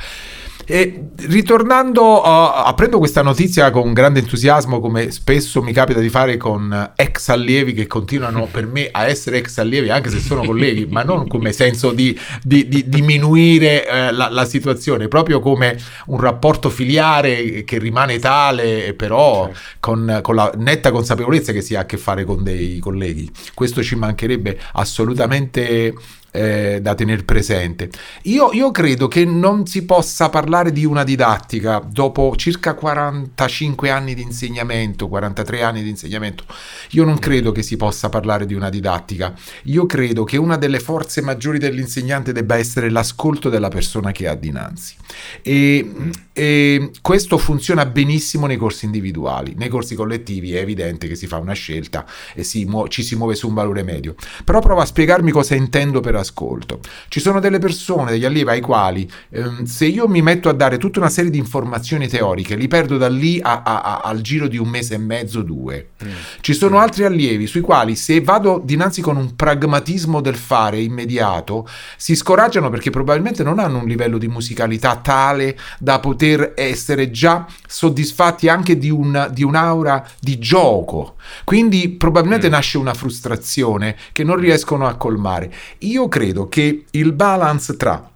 E 0.66 1.08
ritornando, 1.28 2.22
uh, 2.22 2.24
aprendo 2.24 2.98
questa 2.98 3.22
notizia 3.22 3.70
con 3.70 3.92
grande 3.92 4.20
entusiasmo, 4.20 4.80
come 4.80 5.12
spesso 5.12 5.62
mi 5.62 5.74
capita 5.74 6.00
di 6.00 6.08
fare 6.08 6.38
con 6.38 6.94
ex 6.96 7.28
allievi 7.30 7.74
che 7.74 7.86
continuano 7.86 8.48
per 8.52 8.66
me 8.68 8.88
a 8.90 9.06
essere 9.06 9.40
ex 9.40 9.58
allievi, 9.58 9.90
anche 9.90 10.10
se 10.10 10.20
sono 10.20 10.44
colleghi, 10.46 10.86
ma 10.86 11.04
non 11.04 11.28
come 11.28 11.52
senso 11.52 11.92
di, 11.92 12.18
di, 12.42 12.70
di 12.70 12.88
diminuire 12.88 13.86
eh, 13.86 14.12
la, 14.14 14.30
la, 14.30 14.46
situazione, 14.46 15.10
proprio 15.10 15.42
come 15.42 15.78
un 16.08 16.20
rapporto 16.20 16.70
filiare 16.70 17.66
che 17.66 17.78
rimane 17.78 18.20
tale, 18.20 18.94
però 18.94 19.48
certo. 19.48 19.60
con, 19.82 20.20
con, 20.22 20.36
la 20.36 20.50
netta 20.56 20.92
consapevolezza 20.92 21.52
che 21.52 21.62
si 21.62 21.76
ha 21.76 21.82
a 21.82 21.86
che 21.86 21.98
fare 21.98 22.24
con 22.24 22.42
dei 22.42 22.80
colleghi. 22.80 23.30
Questo 23.54 23.84
ci 23.84 23.96
mancherebbe 23.96 24.58
assolutamente 24.74 25.94
eh, 26.34 26.80
da 26.82 26.96
tenere 26.96 27.24
presente. 27.24 27.90
Io, 28.24 28.52
io, 28.54 28.72
credo 28.72 29.08
che 29.08 29.24
non 29.24 29.68
si 29.68 29.86
possa 29.86 30.30
parlare 30.30 30.72
di 30.72 30.84
una 30.84 31.04
didattica 31.04 31.80
dopo 31.88 32.34
circa 32.36 32.74
45 32.74 33.92
anni 33.92 34.16
di 34.16 34.24
insegnamento, 34.24 35.08
43 35.08 35.62
anni 35.62 35.84
di 35.84 35.90
insegnamento. 35.90 36.46
Io 36.92 37.04
non 37.04 37.20
credo 37.20 37.52
che 37.52 37.62
si 37.62 37.78
possa 37.78 38.10
parlare 38.10 38.48
di 38.48 38.56
una 38.56 38.70
didattica. 38.70 39.34
Io 39.66 39.86
credo 39.86 40.24
che 40.24 40.38
una 40.38 40.58
delle 40.58 40.80
forze 40.80 41.22
maggiori 41.22 41.60
dell'insegnante 41.60 42.32
debba 42.32 42.58
essere 42.58 42.90
l'ascolto 42.90 43.50
della 43.50 43.70
persona 43.70 44.12
che 44.12 44.28
ha 44.28 44.34
dinanzi. 44.34 44.96
E, 45.44 45.92
e 46.34 46.92
questo 47.02 47.38
funziona 47.38 47.86
benissimo 47.86 48.48
nei 48.48 48.58
corsi 48.58 48.86
individuali. 48.86 49.54
Nei 49.56 49.70
corsi 49.70 49.94
collettivi 49.94 50.56
è 50.56 50.62
evidente 50.62 51.08
che 51.08 51.16
si 51.16 51.28
fa 51.28 51.38
una 51.38 51.54
scelta 51.54 52.08
e 52.34 52.44
si 52.44 52.66
mu- 52.66 52.88
ci 52.88 53.04
si 53.04 53.16
muove 53.16 53.36
su 53.36 53.48
un 53.48 53.54
valore 53.54 53.84
medio. 53.84 54.16
Però 54.44 54.60
provo 54.60 54.82
a 54.82 54.86
spiegarmi 54.86 55.30
cosa 55.30 55.54
intendo 55.54 56.00
per 56.00 56.16
ascolto. 56.24 56.80
Ci 57.08 57.20
sono 57.20 57.40
delle 57.40 57.60
persone, 57.60 58.12
degli 58.12 58.26
allievi 58.26 58.50
ai 58.50 58.62
quali 58.62 59.10
ehm, 59.30 59.64
se 59.64 59.86
io 59.86 60.08
mi 60.08 60.22
metto 60.22 60.50
a 60.50 60.54
dare 60.54 60.78
tutta 60.78 61.00
una 61.00 61.10
serie 61.10 61.30
di 61.30 61.38
informazioni 61.38 62.08
teoriche, 62.08 62.56
li 62.56 62.68
perdo 62.68 62.98
da 62.98 63.10
lì 63.10 63.40
a, 63.42 63.62
a, 63.64 63.82
a, 63.82 64.00
al 64.04 64.22
giro 64.22 64.48
di 64.48 64.58
un 64.58 64.68
mese 64.68 64.96
e 64.96 64.98
mezzo, 64.98 65.42
due. 65.42 65.90
Mm. 66.04 66.10
Ci 66.42 66.54
sono 66.54 66.78
mm. 66.78 66.82
altri 66.82 67.04
allievi 67.04 67.48
sui 67.48 67.62
quali 67.62 67.96
se 67.96 68.22
vado 68.22 68.62
dinanzi 68.64 69.02
con 69.02 69.18
un 69.18 69.36
pragmatismo 69.36 70.22
del 70.22 70.36
fare 70.36 70.80
immediato, 70.80 71.68
si 71.98 72.16
scoraggiano 72.16 72.70
perché 72.70 72.90
probabilmente 72.90 73.44
non 73.44 73.60
hanno 73.60 73.80
un 73.80 73.88
livello 73.88 74.18
di 74.18 74.28
musicalità 74.28 74.96
tale 74.98 75.58
da 75.80 76.00
poter 76.00 76.54
essere 76.56 77.12
già 77.12 77.46
soddisfatti 77.68 78.48
anche 78.48 78.78
di, 78.78 78.90
un, 78.90 79.30
di 79.32 79.44
un'aura 79.44 80.06
di 80.20 80.40
gioco. 80.40 81.16
Quindi 81.44 81.90
probabilmente 81.90 82.48
mm. 82.48 82.52
nasce 82.52 82.78
una 82.78 82.94
frustrazione 82.94 83.96
che 84.12 84.24
non 84.24 84.38
riescono 84.38 84.88
a 84.88 84.96
colmare. 84.96 85.52
Io 85.80 86.08
credo 86.14 86.48
che 86.48 86.86
il 86.92 87.12
balance 87.12 87.76
tra 87.76 88.08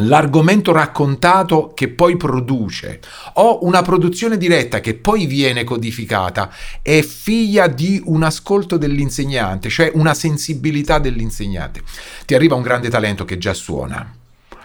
l'argomento 0.00 0.72
raccontato 0.72 1.70
che 1.72 1.88
poi 1.88 2.16
produce 2.16 3.00
o 3.34 3.64
una 3.64 3.80
produzione 3.82 4.36
diretta 4.36 4.80
che 4.80 4.94
poi 4.94 5.26
viene 5.26 5.62
codificata 5.62 6.50
è 6.82 7.00
figlia 7.00 7.68
di 7.68 8.02
un 8.06 8.24
ascolto 8.24 8.76
dell'insegnante, 8.76 9.68
cioè 9.68 9.92
una 9.94 10.14
sensibilità 10.14 10.98
dell'insegnante. 10.98 11.82
Ti 12.26 12.34
arriva 12.34 12.56
un 12.56 12.62
grande 12.62 12.88
talento 12.88 13.24
che 13.24 13.38
già 13.38 13.54
suona 13.54 14.16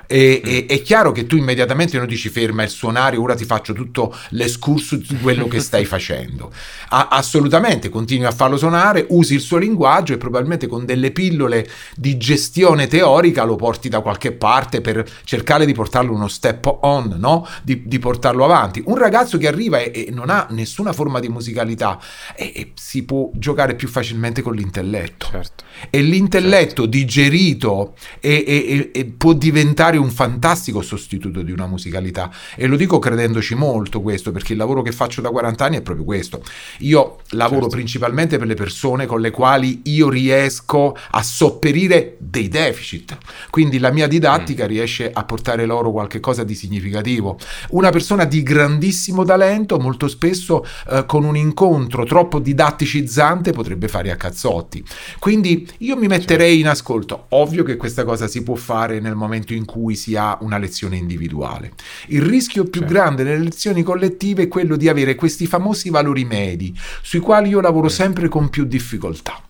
e, 0.07 0.41
mm. 0.43 0.49
e, 0.49 0.65
è 0.67 0.81
chiaro 0.81 1.11
che 1.11 1.25
tu 1.25 1.35
immediatamente 1.35 1.97
non 1.97 2.07
dici 2.07 2.29
ferma 2.29 2.63
il 2.63 2.69
suonare, 2.69 3.17
ora 3.17 3.35
ti 3.35 3.45
faccio 3.45 3.73
tutto 3.73 4.15
l'escursus 4.29 5.07
di 5.07 5.17
quello 5.19 5.47
che 5.47 5.59
stai 5.59 5.85
facendo. 5.85 6.51
A, 6.89 7.07
assolutamente, 7.09 7.89
continui 7.89 8.25
a 8.25 8.31
farlo 8.31 8.57
suonare, 8.57 9.05
usi 9.09 9.33
il 9.33 9.41
suo 9.41 9.57
linguaggio 9.57 10.13
e 10.13 10.17
probabilmente 10.17 10.67
con 10.67 10.85
delle 10.85 11.11
pillole 11.11 11.67
di 11.95 12.17
gestione 12.17 12.87
teorica 12.87 13.43
lo 13.43 13.55
porti 13.55 13.89
da 13.89 14.01
qualche 14.01 14.31
parte 14.31 14.81
per 14.81 15.05
cercare 15.23 15.65
di 15.65 15.73
portarlo 15.73 16.13
uno 16.13 16.27
step 16.27 16.79
on, 16.81 17.15
no? 17.17 17.47
di, 17.63 17.83
di 17.85 17.99
portarlo 17.99 18.45
avanti. 18.45 18.83
Un 18.85 18.97
ragazzo 18.97 19.37
che 19.37 19.47
arriva 19.47 19.79
e, 19.79 19.91
e 19.93 20.11
non 20.11 20.29
ha 20.29 20.47
nessuna 20.51 20.93
forma 20.93 21.19
di 21.19 21.29
musicalità 21.29 21.99
e, 22.35 22.71
si 22.75 23.03
può 23.03 23.29
giocare 23.33 23.75
più 23.75 23.87
facilmente 23.87 24.41
con 24.41 24.53
l'intelletto. 24.53 25.27
Certo. 25.31 25.63
E 25.89 26.01
l'intelletto 26.01 26.83
certo. 26.83 26.85
digerito 26.85 27.95
e 28.19 29.13
può 29.17 29.33
diventare 29.33 29.97
un 30.03 30.11
fantastico 30.11 30.81
sostituto 30.81 31.41
di 31.41 31.51
una 31.51 31.65
musicalità 31.65 32.31
e 32.55 32.67
lo 32.67 32.75
dico 32.75 32.99
credendoci 32.99 33.55
molto 33.55 34.01
questo 34.01 34.31
perché 34.31 34.53
il 34.53 34.59
lavoro 34.59 34.81
che 34.81 34.91
faccio 34.91 35.21
da 35.21 35.29
40 35.29 35.65
anni 35.65 35.77
è 35.77 35.81
proprio 35.81 36.05
questo. 36.05 36.41
Io 36.79 37.19
lavoro 37.29 37.61
certo. 37.61 37.75
principalmente 37.75 38.37
per 38.37 38.47
le 38.47 38.55
persone 38.55 39.05
con 39.05 39.21
le 39.21 39.31
quali 39.31 39.81
io 39.85 40.09
riesco 40.09 40.95
a 41.11 41.23
sopperire 41.23 42.17
dei 42.19 42.47
deficit, 42.47 43.17
quindi 43.49 43.79
la 43.79 43.91
mia 43.91 44.07
didattica 44.07 44.65
mm. 44.65 44.67
riesce 44.67 45.11
a 45.11 45.23
portare 45.23 45.65
loro 45.65 45.91
qualcosa 45.91 46.43
di 46.43 46.55
significativo. 46.55 47.37
Una 47.69 47.89
persona 47.89 48.25
di 48.25 48.43
grandissimo 48.43 49.23
talento 49.23 49.79
molto 49.79 50.07
spesso 50.07 50.65
eh, 50.89 51.05
con 51.05 51.23
un 51.23 51.37
incontro 51.37 52.03
troppo 52.03 52.39
didatticizzante 52.39 53.51
potrebbe 53.51 53.87
fare 53.87 54.11
a 54.11 54.15
cazzotti. 54.15 54.83
Quindi 55.19 55.67
io 55.79 55.95
mi 55.95 56.07
metterei 56.07 56.59
in 56.59 56.67
ascolto. 56.67 57.25
Ovvio 57.29 57.63
che 57.63 57.77
questa 57.77 58.03
cosa 58.03 58.27
si 58.27 58.43
può 58.43 58.55
fare 58.55 58.99
nel 58.99 59.15
momento 59.15 59.53
in 59.53 59.65
cui 59.65 59.82
cui 59.83 59.95
si 59.95 60.15
ha 60.15 60.37
una 60.41 60.57
lezione 60.57 60.95
individuale. 60.95 61.73
Il 62.07 62.21
rischio 62.21 62.63
più 62.63 62.79
certo. 62.79 62.95
grande 62.95 63.23
nelle 63.23 63.43
lezioni 63.43 63.83
collettive 63.83 64.43
è 64.43 64.47
quello 64.47 64.77
di 64.77 64.87
avere 64.87 65.15
questi 65.15 65.45
famosi 65.45 65.89
valori 65.89 66.23
medi, 66.23 66.73
sui 67.01 67.19
quali 67.19 67.49
io 67.49 67.59
lavoro 67.59 67.89
sempre 67.89 68.29
con 68.29 68.49
più 68.49 68.63
difficoltà. 68.63 69.41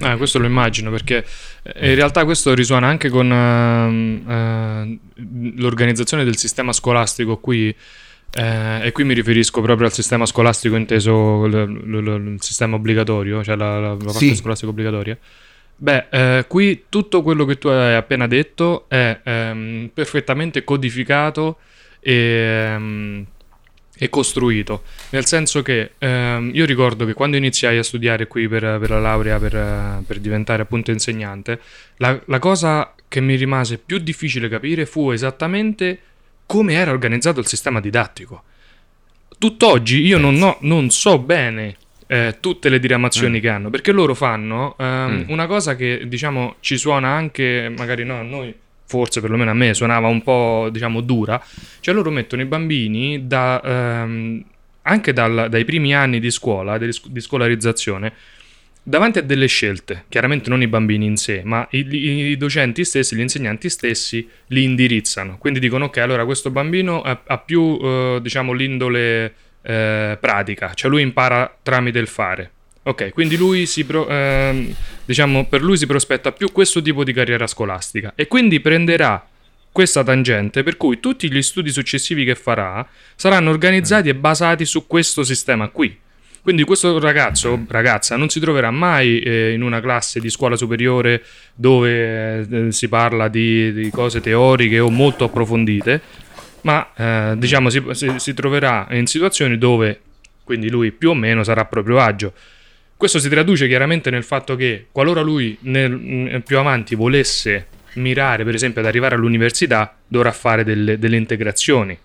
Eh, 0.00 0.16
questo 0.16 0.40
lo 0.40 0.46
immagino 0.46 0.90
perché 0.90 1.24
eh, 1.62 1.90
in 1.90 1.94
realtà 1.94 2.24
questo 2.24 2.52
risuona 2.52 2.88
anche 2.88 3.10
con 3.10 3.30
uh, 3.30 4.32
uh, 4.32 4.98
l'organizzazione 5.60 6.24
del 6.24 6.36
sistema 6.36 6.72
scolastico 6.72 7.36
qui 7.36 7.72
eh, 8.32 8.80
e 8.82 8.90
qui 8.90 9.04
mi 9.04 9.14
riferisco 9.14 9.60
proprio 9.60 9.86
al 9.86 9.92
sistema 9.92 10.26
scolastico 10.26 10.74
inteso 10.74 11.46
l- 11.46 11.50
l- 11.50 12.02
l- 12.02 12.32
il 12.32 12.42
sistema 12.42 12.74
obbligatorio, 12.74 13.44
cioè 13.44 13.54
la, 13.54 13.78
la 13.78 13.94
parte 13.94 14.18
sì. 14.18 14.34
scolastica 14.34 14.70
obbligatoria. 14.70 15.16
Beh, 15.80 16.06
eh, 16.10 16.44
qui 16.48 16.86
tutto 16.88 17.22
quello 17.22 17.44
che 17.44 17.56
tu 17.56 17.68
hai 17.68 17.94
appena 17.94 18.26
detto 18.26 18.86
è 18.88 19.20
ehm, 19.22 19.90
perfettamente 19.94 20.64
codificato 20.64 21.58
e, 22.00 22.14
ehm, 22.14 23.24
e, 23.96 24.08
costruito. 24.08 24.82
Nel 25.10 25.24
senso 25.24 25.62
che 25.62 25.92
ehm, 25.98 26.50
io 26.52 26.64
ricordo 26.64 27.04
che 27.06 27.14
quando 27.14 27.36
iniziai 27.36 27.78
a 27.78 27.84
studiare 27.84 28.26
qui 28.26 28.48
per, 28.48 28.78
per 28.80 28.90
la 28.90 28.98
laurea, 28.98 29.38
per, 29.38 30.02
per, 30.04 30.18
diventare 30.18 30.62
appunto 30.62 30.90
insegnante, 30.90 31.60
la, 31.98 32.20
la 32.26 32.38
cosa 32.40 32.92
che 33.06 33.20
mi 33.20 33.36
rimase 33.36 33.78
più 33.78 33.98
difficile 33.98 34.48
capire 34.48 34.84
fu 34.84 35.12
esattamente 35.12 36.00
come 36.44 36.72
era 36.72 36.90
organizzato 36.90 37.38
il 37.38 37.46
sistema 37.46 37.78
didattico. 37.78 38.42
Tutt'oggi 39.38 40.04
io 40.04 40.18
non, 40.18 40.42
ho, 40.42 40.56
non 40.62 40.90
so 40.90 41.20
bene 41.20 41.76
eh, 42.08 42.38
tutte 42.40 42.70
le 42.70 42.80
diramazioni 42.80 43.38
mm. 43.38 43.40
che 43.40 43.48
hanno, 43.48 43.70
perché 43.70 43.92
loro 43.92 44.14
fanno 44.14 44.74
um, 44.78 44.86
mm. 44.86 45.22
una 45.28 45.46
cosa 45.46 45.76
che 45.76 46.04
diciamo 46.06 46.56
ci 46.60 46.78
suona 46.78 47.08
anche, 47.08 47.72
magari 47.76 48.04
no, 48.04 48.18
a 48.18 48.22
noi 48.22 48.52
forse 48.86 49.20
perlomeno 49.20 49.50
a 49.50 49.54
me 49.54 49.74
suonava 49.74 50.08
un 50.08 50.22
po' 50.22 50.70
diciamo 50.72 51.02
dura, 51.02 51.40
cioè 51.80 51.94
loro 51.94 52.10
mettono 52.10 52.40
i 52.40 52.46
bambini 52.46 53.26
da, 53.26 53.60
um, 53.62 54.42
anche 54.82 55.12
dal, 55.12 55.48
dai 55.50 55.64
primi 55.66 55.94
anni 55.94 56.18
di 56.18 56.30
scuola, 56.30 56.78
di, 56.78 56.90
di 57.08 57.20
scolarizzazione, 57.20 58.12
davanti 58.82 59.18
a 59.18 59.22
delle 59.22 59.46
scelte, 59.46 60.04
chiaramente 60.08 60.48
non 60.48 60.62
i 60.62 60.66
bambini 60.66 61.04
in 61.04 61.18
sé, 61.18 61.42
ma 61.44 61.68
i, 61.72 61.86
i, 61.90 62.36
docenti 62.38 62.86
stessi, 62.86 63.14
gli 63.14 63.20
insegnanti 63.20 63.68
stessi 63.68 64.26
li 64.46 64.64
indirizzano. 64.64 65.36
Quindi 65.36 65.60
dicono 65.60 65.84
ok, 65.84 65.98
allora 65.98 66.24
questo 66.24 66.50
bambino 66.50 67.02
ha, 67.02 67.20
ha 67.26 67.36
più, 67.36 67.60
uh, 67.60 68.18
diciamo, 68.18 68.54
l'indole 68.54 69.34
eh, 69.62 70.16
pratica, 70.20 70.72
cioè 70.74 70.90
lui 70.90 71.02
impara 71.02 71.54
tramite 71.62 71.98
il 71.98 72.06
fare. 72.06 72.50
Ok, 72.84 73.10
quindi 73.10 73.36
lui 73.36 73.66
si 73.66 73.84
pro, 73.84 74.08
eh, 74.08 74.74
diciamo, 75.04 75.46
per 75.46 75.62
lui 75.62 75.76
si 75.76 75.86
prospetta 75.86 76.32
più 76.32 76.50
questo 76.52 76.80
tipo 76.80 77.04
di 77.04 77.12
carriera 77.12 77.46
scolastica 77.46 78.12
e 78.14 78.26
quindi 78.26 78.60
prenderà 78.60 79.26
questa 79.70 80.02
tangente 80.02 80.62
per 80.62 80.76
cui 80.76 80.98
tutti 80.98 81.30
gli 81.30 81.42
studi 81.42 81.70
successivi 81.70 82.24
che 82.24 82.34
farà 82.34 82.86
saranno 83.14 83.50
organizzati 83.50 84.08
e 84.08 84.14
basati 84.14 84.64
su 84.64 84.86
questo 84.86 85.22
sistema 85.22 85.68
qui. 85.68 85.96
Quindi 86.40 86.64
questo 86.64 86.98
ragazzo, 86.98 87.62
ragazza, 87.68 88.16
non 88.16 88.30
si 88.30 88.40
troverà 88.40 88.70
mai 88.70 89.18
eh, 89.18 89.52
in 89.52 89.62
una 89.62 89.80
classe 89.80 90.18
di 90.18 90.30
scuola 90.30 90.56
superiore 90.56 91.22
dove 91.54 92.48
eh, 92.48 92.72
si 92.72 92.88
parla 92.88 93.28
di, 93.28 93.72
di, 93.72 93.90
cose 93.90 94.20
teoriche 94.20 94.78
o 94.78 94.88
molto 94.88 95.24
approfondite, 95.24 96.00
ma 96.68 96.92
eh, 96.94 97.34
diciamo 97.38 97.70
si, 97.70 97.82
si, 97.92 98.12
si, 98.18 98.34
troverà 98.34 98.86
in 98.90 99.06
situazioni 99.06 99.56
dove 99.56 100.00
quindi 100.44 100.68
lui 100.68 100.92
più 100.92 101.10
o 101.10 101.14
meno 101.14 101.42
sarà 101.42 101.62
a 101.62 101.64
proprio 101.64 101.98
agio. 101.98 102.34
Questo 102.94 103.18
si 103.18 103.30
traduce 103.30 103.66
chiaramente 103.66 104.10
nel 104.10 104.22
fatto 104.22 104.54
che 104.54 104.88
qualora 104.92 105.22
lui 105.22 105.56
nel, 105.62 106.42
più 106.44 106.58
avanti 106.58 106.94
volesse 106.94 107.68
mirare 107.94 108.44
per 108.44 108.54
esempio 108.54 108.82
ad 108.82 108.86
arrivare 108.86 109.14
all'università 109.14 109.96
dovrà 110.06 110.30
fare 110.30 110.62
delle, 110.62 110.98
delle 110.98 111.16
integrazioni. 111.16 111.98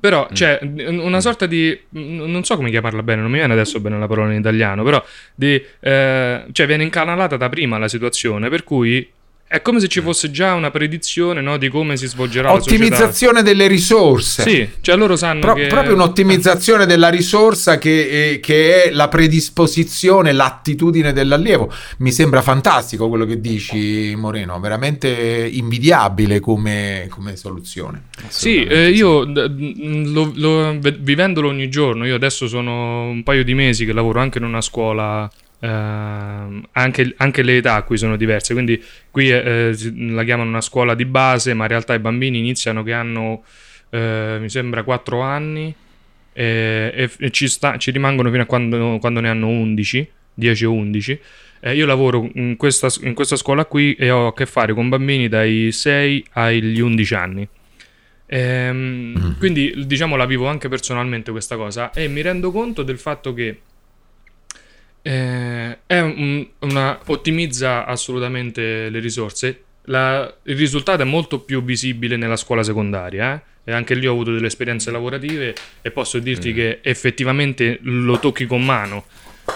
Però 0.00 0.28
mm. 0.28 0.34
c'è 0.34 0.58
una 0.62 1.20
sorta 1.20 1.46
di. 1.46 1.78
non 1.90 2.42
so 2.42 2.56
come 2.56 2.70
chiamarla 2.70 3.04
bene, 3.04 3.22
non 3.22 3.30
mi 3.30 3.38
viene 3.38 3.52
adesso 3.52 3.78
bene 3.78 3.98
la 3.98 4.08
parola 4.08 4.32
in 4.32 4.40
italiano, 4.40 4.82
però 4.82 5.02
di, 5.32 5.64
eh, 5.80 6.44
cioè 6.50 6.66
viene 6.66 6.82
incanalata 6.82 7.36
da 7.36 7.48
prima 7.48 7.78
la 7.78 7.88
situazione, 7.88 8.48
per 8.48 8.64
cui 8.64 9.08
è 9.46 9.62
come 9.62 9.78
se 9.78 9.88
ci 9.88 10.00
fosse 10.00 10.30
già 10.30 10.54
una 10.54 10.70
predizione 10.70 11.40
no, 11.40 11.58
di 11.58 11.68
come 11.68 11.96
si 11.96 12.08
svolgerà 12.08 12.52
Ottimizzazione 12.52 13.42
delle 13.42 13.68
risorse. 13.68 14.42
Sì, 14.42 14.68
cioè 14.80 14.96
loro 14.96 15.14
sanno 15.16 15.40
Pro- 15.40 15.54
che... 15.54 15.66
Proprio 15.66 15.94
un'ottimizzazione 15.94 16.86
della 16.86 17.08
risorsa 17.08 17.78
che 17.78 18.32
è, 18.32 18.40
che 18.40 18.84
è, 18.84 18.90
la 18.90 19.06
predisposizione, 19.08 20.32
l'attitudine 20.32 21.12
dell'allievo. 21.12 21.72
Mi 21.98 22.10
sembra 22.10 22.42
fantastico 22.42 23.08
quello 23.08 23.26
che 23.26 23.40
dici 23.40 24.14
Moreno, 24.16 24.58
veramente 24.58 25.08
invidiabile 25.08 26.40
come, 26.40 27.06
come 27.10 27.36
soluzione. 27.36 28.06
Sì, 28.28 28.64
eh, 28.64 28.88
io 28.88 29.24
lo, 29.24 30.32
lo, 30.34 30.78
vivendolo 30.98 31.48
ogni 31.48 31.68
giorno, 31.68 32.06
io 32.06 32.16
adesso 32.16 32.48
sono 32.48 33.08
un 33.08 33.22
paio 33.22 33.44
di 33.44 33.54
mesi 33.54 33.84
che 33.84 33.92
lavoro 33.92 34.20
anche 34.20 34.38
in 34.38 34.44
una 34.44 34.62
scuola 34.62 35.30
Uh, 35.64 36.60
anche, 36.72 37.14
anche, 37.16 37.42
le 37.42 37.56
età 37.56 37.82
qui 37.84 37.96
sono 37.96 38.16
diverse, 38.16 38.52
quindi 38.52 38.82
qui 39.10 39.30
eh, 39.30 39.74
la 40.10 40.22
chiamano 40.22 40.50
una 40.50 40.60
scuola 40.60 40.94
di 40.94 41.06
base, 41.06 41.54
ma 41.54 41.62
in 41.62 41.70
realtà 41.70 41.94
i 41.94 42.00
bambini 42.00 42.38
iniziano 42.38 42.82
che 42.82 42.92
hanno, 42.92 43.44
eh, 43.88 44.36
mi 44.40 44.50
sembra, 44.50 44.82
4 44.82 45.20
anni 45.22 45.74
e, 46.34 46.92
e, 46.94 47.10
e 47.18 47.30
ci, 47.30 47.48
sta, 47.48 47.78
ci, 47.78 47.92
rimangono 47.92 48.30
fino 48.30 48.42
a 48.42 48.46
quando, 48.46 48.98
quando, 48.98 49.20
ne 49.20 49.30
hanno 49.30 49.48
11, 49.48 50.10
10 50.34 50.64
o 50.66 50.72
11. 50.72 51.20
Eh, 51.60 51.74
io 51.74 51.86
lavoro 51.86 52.28
in 52.34 52.56
questa, 52.58 52.88
in 53.00 53.14
questa, 53.14 53.36
scuola 53.36 53.64
qui 53.64 53.94
e 53.94 54.10
ho 54.10 54.26
a 54.26 54.34
che 54.34 54.44
fare 54.44 54.74
con 54.74 54.90
bambini 54.90 55.28
dai 55.28 55.72
6 55.72 56.26
agli 56.32 56.80
11 56.80 57.14
anni. 57.14 57.48
Ehm, 58.26 59.14
mm. 59.18 59.38
Quindi 59.38 59.86
diciamo 59.86 60.16
la 60.16 60.26
vivo 60.26 60.46
anche 60.46 60.68
personalmente 60.68 61.30
questa 61.30 61.56
cosa 61.56 61.90
e 61.92 62.06
mi 62.08 62.20
rendo 62.20 62.50
conto 62.50 62.82
del 62.82 62.98
fatto 62.98 63.32
che 63.32 63.60
eh, 65.06 66.00
un, 66.00 66.46
una, 66.60 66.98
ottimizza 67.06 67.84
assolutamente 67.84 68.88
le 68.88 68.98
risorse. 69.00 69.62
La, 69.84 70.32
il 70.44 70.56
risultato 70.56 71.02
è 71.02 71.04
molto 71.04 71.40
più 71.40 71.62
visibile 71.62 72.16
nella 72.16 72.36
scuola 72.36 72.62
secondaria. 72.62 73.34
Eh? 73.34 73.70
E 73.70 73.72
anche 73.72 73.94
lì 73.94 74.06
ho 74.06 74.12
avuto 74.12 74.32
delle 74.32 74.46
esperienze 74.46 74.90
lavorative 74.90 75.54
e 75.82 75.90
posso 75.90 76.18
dirti 76.18 76.52
mm. 76.52 76.54
che 76.54 76.78
effettivamente 76.82 77.78
lo 77.82 78.18
tocchi 78.18 78.46
con 78.46 78.64
mano. 78.64 79.04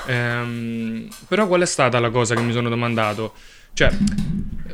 Ehm, 0.06 1.08
però 1.26 1.46
qual 1.46 1.62
è 1.62 1.66
stata 1.66 1.98
la 1.98 2.10
cosa 2.10 2.34
che 2.34 2.42
mi 2.42 2.52
sono 2.52 2.68
domandato? 2.68 3.34
Cioè, 3.72 3.90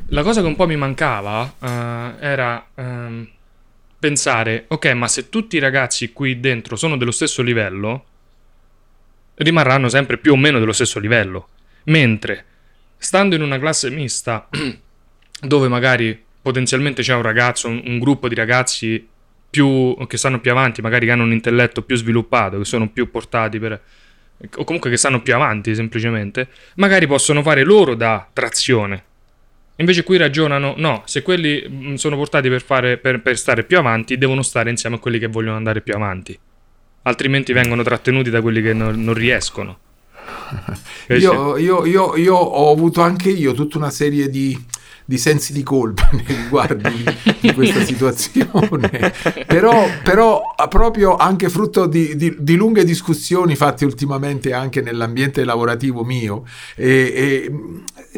la 0.09 0.23
cosa 0.23 0.41
che 0.41 0.47
un 0.47 0.57
po' 0.57 0.67
mi 0.67 0.77
mancava 0.77 1.55
uh, 1.59 2.25
era 2.25 2.67
um, 2.75 3.29
pensare, 3.99 4.65
ok, 4.69 4.87
ma 4.93 5.09
se 5.09 5.29
tutti 5.29 5.57
i 5.57 5.61
ragazzi 5.61 6.13
qui 6.13 6.41
dentro 6.41 6.75
sono 6.77 6.97
dello 6.97 7.11
stesso 7.11 7.43
livello, 7.43 8.05
rimarranno 9.37 9.89
sempre 9.89 10.19
più 10.19 10.33
o 10.33 10.37
meno 10.37 10.59
dello 10.59 10.73
stesso 10.73 10.99
livello. 10.99 11.49
Mentre, 11.85 12.45
stando 12.97 13.35
in 13.35 13.43
una 13.43 13.59
classe 13.59 13.91
mista, 13.91 14.49
dove 15.41 15.69
magari 15.69 16.23
potenzialmente 16.41 17.03
c'è 17.03 17.15
un 17.15 17.23
ragazzo, 17.23 17.69
un, 17.69 17.83
un 17.85 17.99
gruppo 17.99 18.29
di 18.29 18.35
ragazzi 18.35 19.09
più, 19.51 19.97
che 20.07 20.17
stanno 20.17 20.41
più 20.41 20.51
avanti, 20.51 20.83
magari 20.83 21.07
che 21.07 21.13
hanno 21.13 21.25
un 21.25 21.33
intelletto 21.33 21.83
più 21.83 21.97
sviluppato, 21.97 22.59
che 22.59 22.65
sono 22.65 22.89
più 22.89 23.11
portati 23.11 23.59
per... 23.59 23.81
o 24.57 24.65
comunque 24.65 24.91
che 24.91 24.97
stanno 24.97 25.23
più 25.23 25.35
avanti 25.35 25.75
semplicemente, 25.75 26.49
magari 26.77 27.07
possono 27.07 27.43
fare 27.43 27.63
loro 27.65 27.95
da 27.95 28.29
trazione. 28.33 29.05
Invece 29.77 30.05
qui 30.05 30.17
ragionano, 30.17 30.75
no, 30.77 31.03
se 31.05 31.23
quelli 31.23 31.65
mm, 31.69 31.95
sono 31.95 32.17
portati 32.17 32.49
per, 32.49 32.63
fare, 32.63 32.97
per, 32.97 33.21
per 33.23 33.37
stare 33.37 33.65
più 33.65 33.77
avanti, 33.77 34.17
devono 34.17 34.43
stare 34.43 34.71
insieme 34.71 34.97
a 34.97 34.99
quelli 35.01 35.19
che 35.19 35.27
vogliono 35.27 35.57
andare 35.57 35.81
più 35.81 35.95
avanti 35.95 36.39
altrimenti 37.05 37.53
vengono 37.53 37.83
trattenuti 37.83 38.31
da 38.31 38.43
quelli 38.43 38.61
che 38.61 38.73
non, 38.73 39.03
non 39.03 39.15
riescono. 39.15 39.79
Io, 41.09 41.59
io, 41.59 41.85
io, 41.85 42.17
io, 42.17 42.35
ho 42.35 42.73
avuto 42.73 43.03
anche 43.03 43.29
io 43.29 43.53
tutta 43.53 43.77
una 43.77 43.91
serie 43.91 44.31
di, 44.31 44.59
di 45.05 45.19
sensi 45.19 45.53
di 45.53 45.63
colpa 45.63 46.09
nei 46.13 46.25
riguardi 46.27 47.05
di, 47.41 47.53
questa 47.53 47.81
situazione, 47.85 49.13
però, 49.47 49.87
però 50.03 50.55
proprio 50.69 51.17
anche 51.17 51.51
frutto 51.51 51.87
di, 51.87 52.17
di, 52.17 52.37
di, 52.39 52.57
lunghe 52.57 52.85
discussioni 52.85 53.55
fatte 53.55 53.85
ultimamente 53.85 54.55
anche 54.55 54.81
nell'ambiente 54.81 55.45
lavorativo 55.45 56.05
mio, 56.05 56.45
e, 56.75 56.89
e 56.89 57.53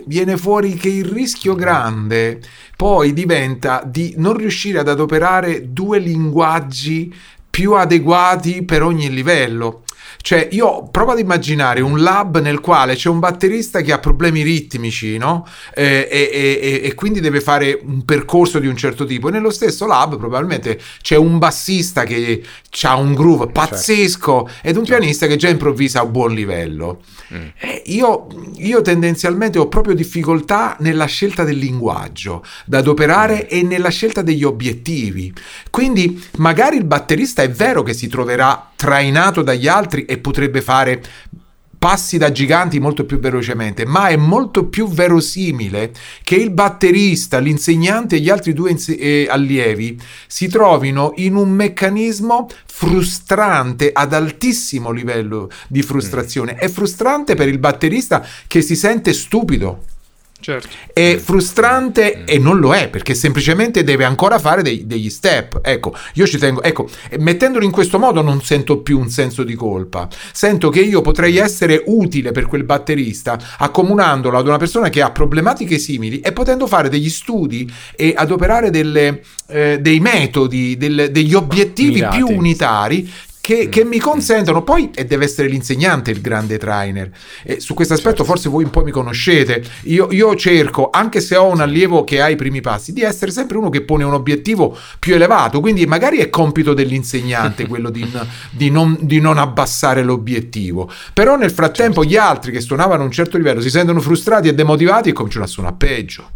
viene 0.04 0.36
fuori 0.36 0.74
che 0.74 0.88
il 0.88 1.06
rischio 1.06 1.56
grande 1.56 2.40
poi 2.76 3.12
diventa 3.12 3.82
di 3.84 4.14
non 4.18 4.36
riuscire 4.36 4.78
ad 4.78 4.88
adoperare 4.88 5.72
due 5.72 5.98
linguaggi 5.98 7.12
più 7.56 7.72
adeguati 7.72 8.64
per 8.64 8.82
ogni 8.82 9.08
livello. 9.08 9.84
Cioè, 10.26 10.48
io 10.50 10.88
provo 10.90 11.12
ad 11.12 11.20
immaginare 11.20 11.80
un 11.80 12.02
lab 12.02 12.40
nel 12.40 12.58
quale 12.58 12.96
c'è 12.96 13.08
un 13.08 13.20
batterista 13.20 13.80
che 13.80 13.92
ha 13.92 14.00
problemi 14.00 14.42
ritmici, 14.42 15.18
no? 15.18 15.46
Eh, 15.72 16.08
e, 16.10 16.30
e, 16.32 16.80
e, 16.82 16.94
quindi 16.94 17.20
deve 17.20 17.40
fare 17.40 17.78
un 17.80 18.04
percorso 18.04 18.58
di 18.58 18.66
un 18.66 18.76
certo 18.76 19.04
tipo. 19.04 19.28
E 19.28 19.30
nello 19.30 19.50
stesso 19.50 19.86
lab, 19.86 20.18
probabilmente, 20.18 20.80
c'è 21.00 21.14
un 21.14 21.38
bassista 21.38 22.02
che 22.02 22.42
ha 22.82 22.96
un 22.96 23.14
groove 23.14 23.44
certo. 23.44 23.52
pazzesco 23.52 24.48
certo. 24.48 24.68
ed 24.68 24.76
un 24.76 24.84
certo. 24.84 24.98
pianista 24.98 25.26
che 25.28 25.36
già 25.36 25.48
improvvisa 25.48 26.00
a 26.00 26.06
buon 26.06 26.34
livello. 26.34 27.02
Mm. 27.32 27.46
Eh, 27.60 27.82
io, 27.86 28.26
io, 28.56 28.82
tendenzialmente 28.82 29.60
ho 29.60 29.68
proprio 29.68 29.94
difficoltà 29.94 30.76
nella 30.80 31.06
scelta 31.06 31.44
del 31.44 31.56
linguaggio 31.56 32.44
da 32.64 32.78
adoperare 32.78 33.44
mm. 33.44 33.46
e 33.48 33.62
nella 33.62 33.90
scelta 33.90 34.22
degli 34.22 34.42
obiettivi. 34.42 35.32
Quindi, 35.70 36.20
magari 36.38 36.78
il 36.78 36.84
batterista 36.84 37.42
è 37.42 37.50
vero 37.50 37.84
che 37.84 37.94
si 37.94 38.08
troverà 38.08 38.72
trainato 38.74 39.42
dagli 39.42 39.68
altri 39.68 40.04
e 40.04 40.15
potrebbe 40.18 40.60
fare 40.60 41.02
passi 41.78 42.18
da 42.18 42.32
giganti 42.32 42.80
molto 42.80 43.04
più 43.04 43.18
velocemente, 43.18 43.84
ma 43.84 44.08
è 44.08 44.16
molto 44.16 44.66
più 44.66 44.88
verosimile 44.88 45.92
che 46.22 46.34
il 46.34 46.50
batterista, 46.50 47.38
l'insegnante 47.38 48.16
e 48.16 48.20
gli 48.20 48.30
altri 48.30 48.52
due 48.52 48.70
inse- 48.70 48.98
eh, 48.98 49.26
allievi 49.30 49.98
si 50.26 50.48
trovino 50.48 51.12
in 51.16 51.36
un 51.36 51.50
meccanismo 51.50 52.48
frustrante 52.66 53.90
ad 53.92 54.12
altissimo 54.12 54.90
livello 54.90 55.48
di 55.68 55.82
frustrazione. 55.82 56.54
È 56.54 56.68
frustrante 56.68 57.34
per 57.34 57.48
il 57.48 57.58
batterista 57.58 58.26
che 58.46 58.62
si 58.62 58.74
sente 58.74 59.12
stupido 59.12 59.84
Certo. 60.38 60.68
È 60.92 61.16
frustrante 61.16 62.24
e 62.24 62.38
non 62.38 62.58
lo 62.58 62.74
è 62.74 62.88
perché 62.88 63.14
semplicemente 63.14 63.82
deve 63.82 64.04
ancora 64.04 64.38
fare 64.38 64.62
dei, 64.62 64.86
degli 64.86 65.08
step. 65.08 65.60
Ecco, 65.62 65.94
io 66.14 66.26
ci 66.26 66.38
tengo, 66.38 66.62
ecco, 66.62 66.88
mettendolo 67.18 67.64
in 67.64 67.70
questo 67.70 67.98
modo 67.98 68.20
non 68.22 68.42
sento 68.42 68.80
più 68.80 68.98
un 68.98 69.08
senso 69.08 69.42
di 69.42 69.54
colpa. 69.54 70.08
Sento 70.32 70.68
che 70.68 70.80
io 70.80 71.00
potrei 71.00 71.38
essere 71.38 71.82
utile 71.86 72.32
per 72.32 72.46
quel 72.46 72.64
batterista 72.64 73.38
accomunandolo 73.58 74.36
ad 74.38 74.46
una 74.46 74.58
persona 74.58 74.88
che 74.88 75.02
ha 75.02 75.10
problematiche 75.10 75.78
simili 75.78 76.20
e 76.20 76.32
potendo 76.32 76.66
fare 76.66 76.88
degli 76.88 77.10
studi 77.10 77.70
e 77.94 78.12
adoperare 78.16 78.70
delle, 78.70 79.22
eh, 79.48 79.78
dei 79.80 80.00
metodi, 80.00 80.76
del, 80.76 81.08
degli 81.10 81.34
obiettivi 81.34 81.94
Mirati. 81.94 82.16
più 82.16 82.36
unitari 82.36 83.10
che, 83.46 83.66
mm. 83.66 83.70
che, 83.70 83.84
mi 83.84 84.00
consentono, 84.00 84.64
poi 84.64 84.90
e 84.92 85.04
deve 85.04 85.24
essere 85.24 85.46
l'insegnante 85.46 86.10
il 86.10 86.20
grande 86.20 86.58
trainer. 86.58 87.08
E 87.44 87.60
su 87.60 87.74
questo 87.74 87.94
aspetto 87.94 88.16
certo. 88.16 88.32
forse 88.32 88.48
voi 88.48 88.64
un 88.64 88.70
po' 88.70 88.82
mi 88.82 88.90
conoscete. 88.90 89.62
Io, 89.82 90.08
io, 90.10 90.34
cerco, 90.34 90.90
anche 90.90 91.20
se 91.20 91.36
ho 91.36 91.46
un 91.46 91.60
allievo 91.60 92.02
che 92.02 92.20
ha 92.20 92.28
i 92.28 92.34
primi 92.34 92.60
passi, 92.60 92.92
di 92.92 93.02
essere 93.02 93.30
sempre 93.30 93.56
uno 93.56 93.68
che 93.68 93.82
pone 93.82 94.02
un 94.02 94.14
obiettivo 94.14 94.76
più 94.98 95.14
elevato. 95.14 95.60
Quindi 95.60 95.86
magari 95.86 96.18
è 96.18 96.28
compito 96.28 96.74
dell'insegnante 96.74 97.68
quello 97.68 97.90
di, 97.90 98.04
di, 98.50 98.68
non, 98.68 98.98
di, 99.00 99.20
non, 99.20 99.38
abbassare 99.38 100.02
l'obiettivo. 100.02 100.90
Però 101.14 101.36
nel 101.36 101.52
frattempo 101.52 102.02
certo. 102.02 102.10
gli 102.10 102.16
altri 102.16 102.50
che 102.50 102.60
suonavano 102.60 103.02
a 103.02 103.04
un 103.04 103.12
certo 103.12 103.36
livello 103.36 103.60
si 103.60 103.70
sentono 103.70 104.00
frustrati 104.00 104.48
e 104.48 104.54
demotivati 104.54 105.10
e 105.10 105.12
cominciano 105.12 105.44
a 105.44 105.48
suonare 105.48 105.76
peggio. 105.78 106.30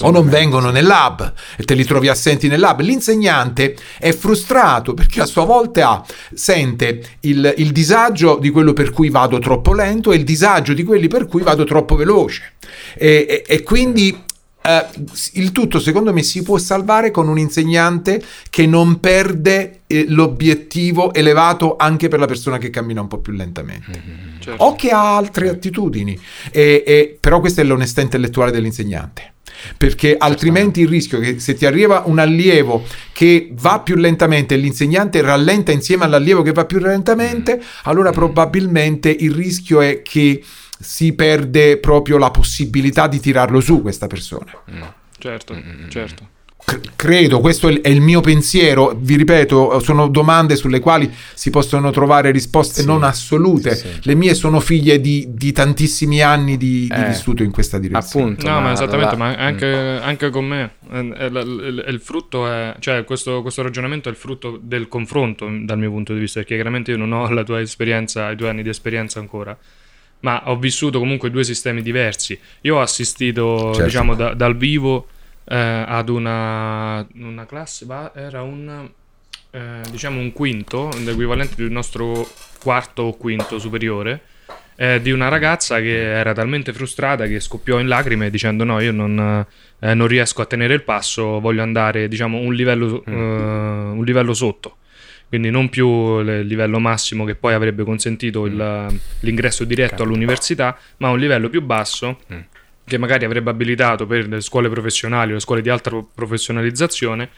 O 0.00 0.10
non 0.10 0.28
vengono 0.28 0.70
nel 0.70 0.84
lab 0.84 1.32
e 1.56 1.62
te 1.62 1.74
li 1.74 1.84
trovi 1.84 2.08
assenti 2.08 2.48
nel 2.48 2.60
lab. 2.60 2.80
L'insegnante 2.80 3.76
è 3.98 4.12
frustrato 4.12 4.94
perché 4.94 5.20
a 5.20 5.26
sua 5.26 5.44
volta 5.44 6.04
sente 6.34 7.02
il, 7.20 7.54
il, 7.58 7.70
disagio 7.70 8.38
di 8.38 8.50
quello 8.50 8.72
per 8.72 8.90
cui 8.90 9.08
vado 9.08 9.38
troppo 9.38 9.72
lento 9.72 10.10
e 10.12 10.16
il 10.16 10.24
disagio 10.24 10.72
di 10.72 10.82
quelli 10.82 11.08
per 11.08 11.26
cui 11.26 11.42
vado 11.42 11.64
troppo 11.64 11.94
veloce. 11.94 12.54
E, 12.94 13.26
e, 13.28 13.44
e 13.46 13.62
quindi 13.62 14.30
Uh, 14.62 15.08
il 15.32 15.50
tutto 15.50 15.80
secondo 15.80 16.12
me 16.12 16.22
si 16.22 16.44
può 16.44 16.56
salvare 16.56 17.10
con 17.10 17.26
un 17.26 17.36
insegnante 17.36 18.22
che 18.48 18.64
non 18.64 19.00
perde 19.00 19.80
eh, 19.88 20.04
l'obiettivo 20.06 21.12
elevato 21.12 21.74
anche 21.76 22.06
per 22.06 22.20
la 22.20 22.26
persona 22.26 22.58
che 22.58 22.70
cammina 22.70 23.00
un 23.00 23.08
po' 23.08 23.18
più 23.18 23.32
lentamente 23.32 23.90
mm-hmm, 23.90 24.38
certo. 24.38 24.62
o 24.62 24.76
che 24.76 24.90
ha 24.90 25.16
altre 25.16 25.48
attitudini 25.48 26.16
e, 26.52 27.18
però 27.18 27.40
questa 27.40 27.60
è 27.60 27.64
l'onestà 27.64 28.02
intellettuale 28.02 28.52
dell'insegnante 28.52 29.31
perché 29.76 30.16
altrimenti 30.16 30.80
il 30.80 30.88
rischio 30.88 31.18
è 31.18 31.22
che 31.22 31.38
se 31.38 31.54
ti 31.54 31.66
arriva 31.66 32.02
un 32.06 32.18
allievo 32.18 32.84
che 33.12 33.50
va 33.52 33.80
più 33.80 33.96
lentamente 33.96 34.54
e 34.54 34.58
l'insegnante 34.58 35.20
rallenta 35.20 35.72
insieme 35.72 36.04
all'allievo 36.04 36.42
che 36.42 36.52
va 36.52 36.64
più 36.64 36.78
lentamente, 36.78 37.56
mm. 37.56 37.60
allora 37.84 38.10
mm. 38.10 38.14
probabilmente 38.14 39.10
il 39.10 39.32
rischio 39.32 39.80
è 39.80 40.02
che 40.02 40.42
si 40.78 41.12
perde 41.12 41.78
proprio 41.78 42.18
la 42.18 42.30
possibilità 42.30 43.06
di 43.06 43.20
tirarlo 43.20 43.60
su 43.60 43.82
questa 43.82 44.06
persona. 44.06 44.52
Mm. 44.70 44.82
Certo, 45.18 45.54
certo 45.88 46.31
credo, 46.96 47.40
questo 47.40 47.68
è 47.68 47.88
il 47.88 48.00
mio 48.00 48.20
pensiero, 48.20 48.96
vi 48.98 49.16
ripeto, 49.16 49.80
sono 49.80 50.08
domande 50.08 50.56
sulle 50.56 50.80
quali 50.80 51.12
si 51.34 51.50
possono 51.50 51.90
trovare 51.90 52.30
risposte 52.30 52.80
sì, 52.80 52.86
non 52.86 53.02
assolute, 53.02 53.74
sì. 53.74 53.88
le 54.02 54.14
mie 54.14 54.34
sono 54.34 54.60
figlie 54.60 55.00
di, 55.00 55.26
di 55.30 55.52
tantissimi 55.52 56.20
anni 56.22 56.56
di, 56.56 56.88
eh, 56.90 57.08
di, 57.08 57.14
studio 57.14 57.44
in 57.44 57.50
questa 57.50 57.78
direzione. 57.78 58.32
Appunto, 58.32 58.46
no, 58.46 58.54
ma, 58.54 58.60
ma 58.60 58.72
esattamente, 58.72 59.16
la... 59.16 59.16
ma 59.16 59.34
anche, 59.34 59.66
mm. 59.66 60.02
anche, 60.02 60.30
con 60.30 60.46
me, 60.46 60.70
è, 60.90 60.98
è, 60.98 61.26
il 61.26 62.00
frutto 62.02 62.46
è, 62.46 62.74
cioè 62.78 63.04
questo, 63.04 63.42
questo, 63.42 63.62
ragionamento 63.62 64.08
è 64.08 64.12
il 64.12 64.18
frutto 64.18 64.58
del 64.60 64.88
confronto 64.88 65.48
dal 65.62 65.78
mio 65.78 65.90
punto 65.90 66.12
di 66.12 66.20
vista, 66.20 66.40
perché 66.40 66.54
chiaramente 66.54 66.90
io 66.90 66.96
non 66.96 67.12
ho 67.12 67.28
la 67.30 67.44
tua 67.44 67.60
esperienza, 67.60 68.30
i 68.30 68.36
due 68.36 68.48
anni 68.48 68.62
di 68.62 68.68
esperienza 68.68 69.18
ancora 69.18 69.56
ma 70.22 70.42
ho 70.44 70.56
vissuto 70.56 71.00
comunque 71.00 71.30
due 71.30 71.42
sistemi 71.42 71.82
diversi. 71.82 72.38
Io 72.60 72.76
ho 72.76 72.80
assistito, 72.80 73.72
certo. 73.72 73.82
diciamo, 73.82 74.14
da, 74.14 74.34
dal 74.34 74.56
vivo 74.56 75.08
eh, 75.44 75.84
ad 75.86 76.08
una, 76.08 77.06
una 77.14 77.46
classe, 77.46 77.84
va, 77.86 78.12
era 78.14 78.42
un, 78.42 78.88
eh, 79.50 79.80
diciamo 79.90 80.20
un 80.20 80.32
quinto, 80.32 80.90
l'equivalente 81.04 81.54
del 81.56 81.70
nostro 81.70 82.28
quarto 82.60 83.02
o 83.02 83.16
quinto 83.16 83.58
superiore, 83.58 84.22
è 84.74 85.00
di 85.00 85.10
una 85.10 85.28
ragazza 85.28 85.78
che 85.80 86.12
era 86.12 86.32
talmente 86.32 86.72
frustrata 86.72 87.26
che 87.26 87.40
scoppiò 87.40 87.78
in 87.78 87.88
lacrime 87.88 88.30
dicendo 88.30 88.64
no, 88.64 88.80
io 88.80 88.92
non, 88.92 89.46
eh, 89.78 89.94
non 89.94 90.06
riesco 90.06 90.42
a 90.42 90.46
tenere 90.46 90.74
il 90.74 90.82
passo, 90.82 91.40
voglio 91.40 91.62
andare 91.62 92.08
diciamo 92.08 92.38
un 92.38 92.54
livello, 92.54 93.04
mm. 93.08 93.12
uh, 93.12 93.96
un 93.96 94.04
livello 94.04 94.34
sotto. 94.34 94.78
Quindi 95.28 95.50
non 95.50 95.70
più 95.70 96.20
il 96.20 96.46
livello 96.46 96.78
massimo 96.78 97.24
che 97.24 97.34
poi 97.34 97.54
avrebbe 97.54 97.84
consentito 97.84 98.44
il, 98.44 98.88
mm. 98.90 98.96
l'ingresso 99.20 99.64
diretto 99.64 100.02
all'università, 100.02 100.76
ma 100.98 101.10
un 101.10 101.18
livello 101.18 101.48
più 101.48 101.62
basso 101.62 102.20
mm. 102.32 102.40
Che 102.84 102.98
magari 102.98 103.24
avrebbe 103.24 103.50
abilitato 103.50 104.06
per 104.06 104.28
le 104.28 104.40
scuole 104.40 104.68
professionali 104.68 105.30
o 105.30 105.34
le 105.34 105.40
scuole 105.40 105.62
di 105.62 105.68
alta 105.68 105.90
professionalizzazione 106.14 107.28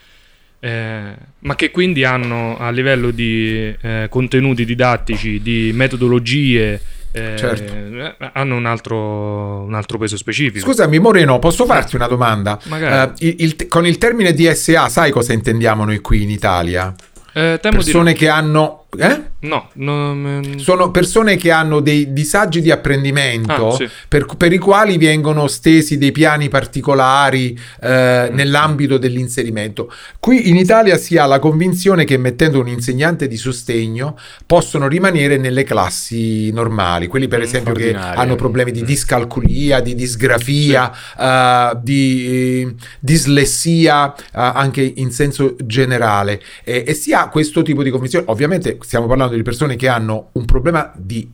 eh, 0.59 1.15
ma 1.39 1.55
che 1.55 1.69
quindi 1.69 2.03
hanno 2.03 2.57
a 2.57 2.71
livello 2.71 3.11
di 3.11 3.75
eh, 3.81 4.07
contenuti 4.09 4.65
didattici, 4.65 5.39
di 5.39 5.71
metodologie, 5.75 6.81
eh, 7.11 7.35
certo. 7.37 7.71
Eh, 7.71 8.15
hanno 8.33 8.55
un 8.55 8.65
altro, 8.65 9.63
un 9.63 9.75
altro, 9.75 9.99
peso 9.99 10.17
specifico. 10.17 10.65
Scusami 10.65 10.97
Moreno, 10.97 11.37
posso 11.37 11.65
farti 11.65 11.95
una 11.95 12.07
domanda? 12.07 12.59
Uh, 12.67 13.11
il, 13.19 13.35
il, 13.37 13.67
con 13.67 13.85
il 13.85 13.99
termine 13.99 14.33
DSA 14.33 14.89
sai 14.89 15.11
cosa 15.11 15.33
intendiamo 15.33 15.85
noi 15.85 15.99
qui 15.99 16.23
in 16.23 16.31
Italia? 16.31 16.93
Eh, 17.33 17.59
Persone 17.61 18.13
che 18.13 18.27
hanno 18.27 18.84
eh? 18.97 19.33
No, 19.45 19.69
no, 19.73 20.41
sono 20.57 20.89
persone 20.89 21.35
che 21.35 21.51
hanno 21.51 21.79
dei 21.79 22.13
disagi 22.13 22.61
di 22.61 22.71
apprendimento 22.71 23.67
ah, 23.67 23.75
sì. 23.75 23.87
per, 24.07 24.25
per, 24.37 24.51
i 24.51 24.57
quali 24.57 24.97
vengono 24.97 25.47
stesi 25.47 25.97
dei 25.97 26.11
piani 26.11 26.49
particolari 26.49 27.57
eh, 27.81 28.29
mm. 28.29 28.35
nell'ambito 28.35 28.97
dell'inserimento. 28.97 29.91
Qui 30.19 30.49
in 30.49 30.55
Italia 30.55 30.97
si 30.97 31.17
ha 31.17 31.25
la 31.25 31.39
convinzione 31.39 32.05
che 32.05 32.17
mettendo 32.17 32.59
un 32.59 32.67
insegnante 32.67 33.27
di 33.27 33.37
sostegno 33.37 34.17
possono 34.45 34.87
rimanere 34.87 35.37
nelle 35.37 35.63
classi 35.63 36.51
normali, 36.51 37.07
quelli 37.07 37.27
per 37.27 37.39
mm, 37.39 37.43
esempio 37.43 37.73
che 37.73 37.93
hanno 37.93 38.35
problemi 38.35 38.71
di 38.71 38.81
mm. 38.81 38.85
discalculia, 38.85 39.79
di 39.79 39.93
disgrafia, 39.93 40.91
sì. 40.93 41.21
uh, 41.21 41.79
di 41.81 42.27
eh, 42.27 42.75
dislessia 42.99 44.05
uh, 44.07 44.13
anche 44.31 44.81
in 44.95 45.11
senso 45.11 45.55
generale 45.63 46.41
e, 46.63 46.83
e 46.87 46.93
si 46.93 47.13
ha 47.13 47.29
questo 47.29 47.61
tipo 47.61 47.83
di 47.83 47.89
convinzione. 47.91 48.25
Ovviamente 48.29 48.77
stiamo 48.85 49.07
parlando 49.07 49.35
di 49.35 49.41
persone 49.41 49.75
che 49.75 49.87
hanno 49.87 50.29
un 50.33 50.45
problema 50.45 50.91
di 50.95 51.27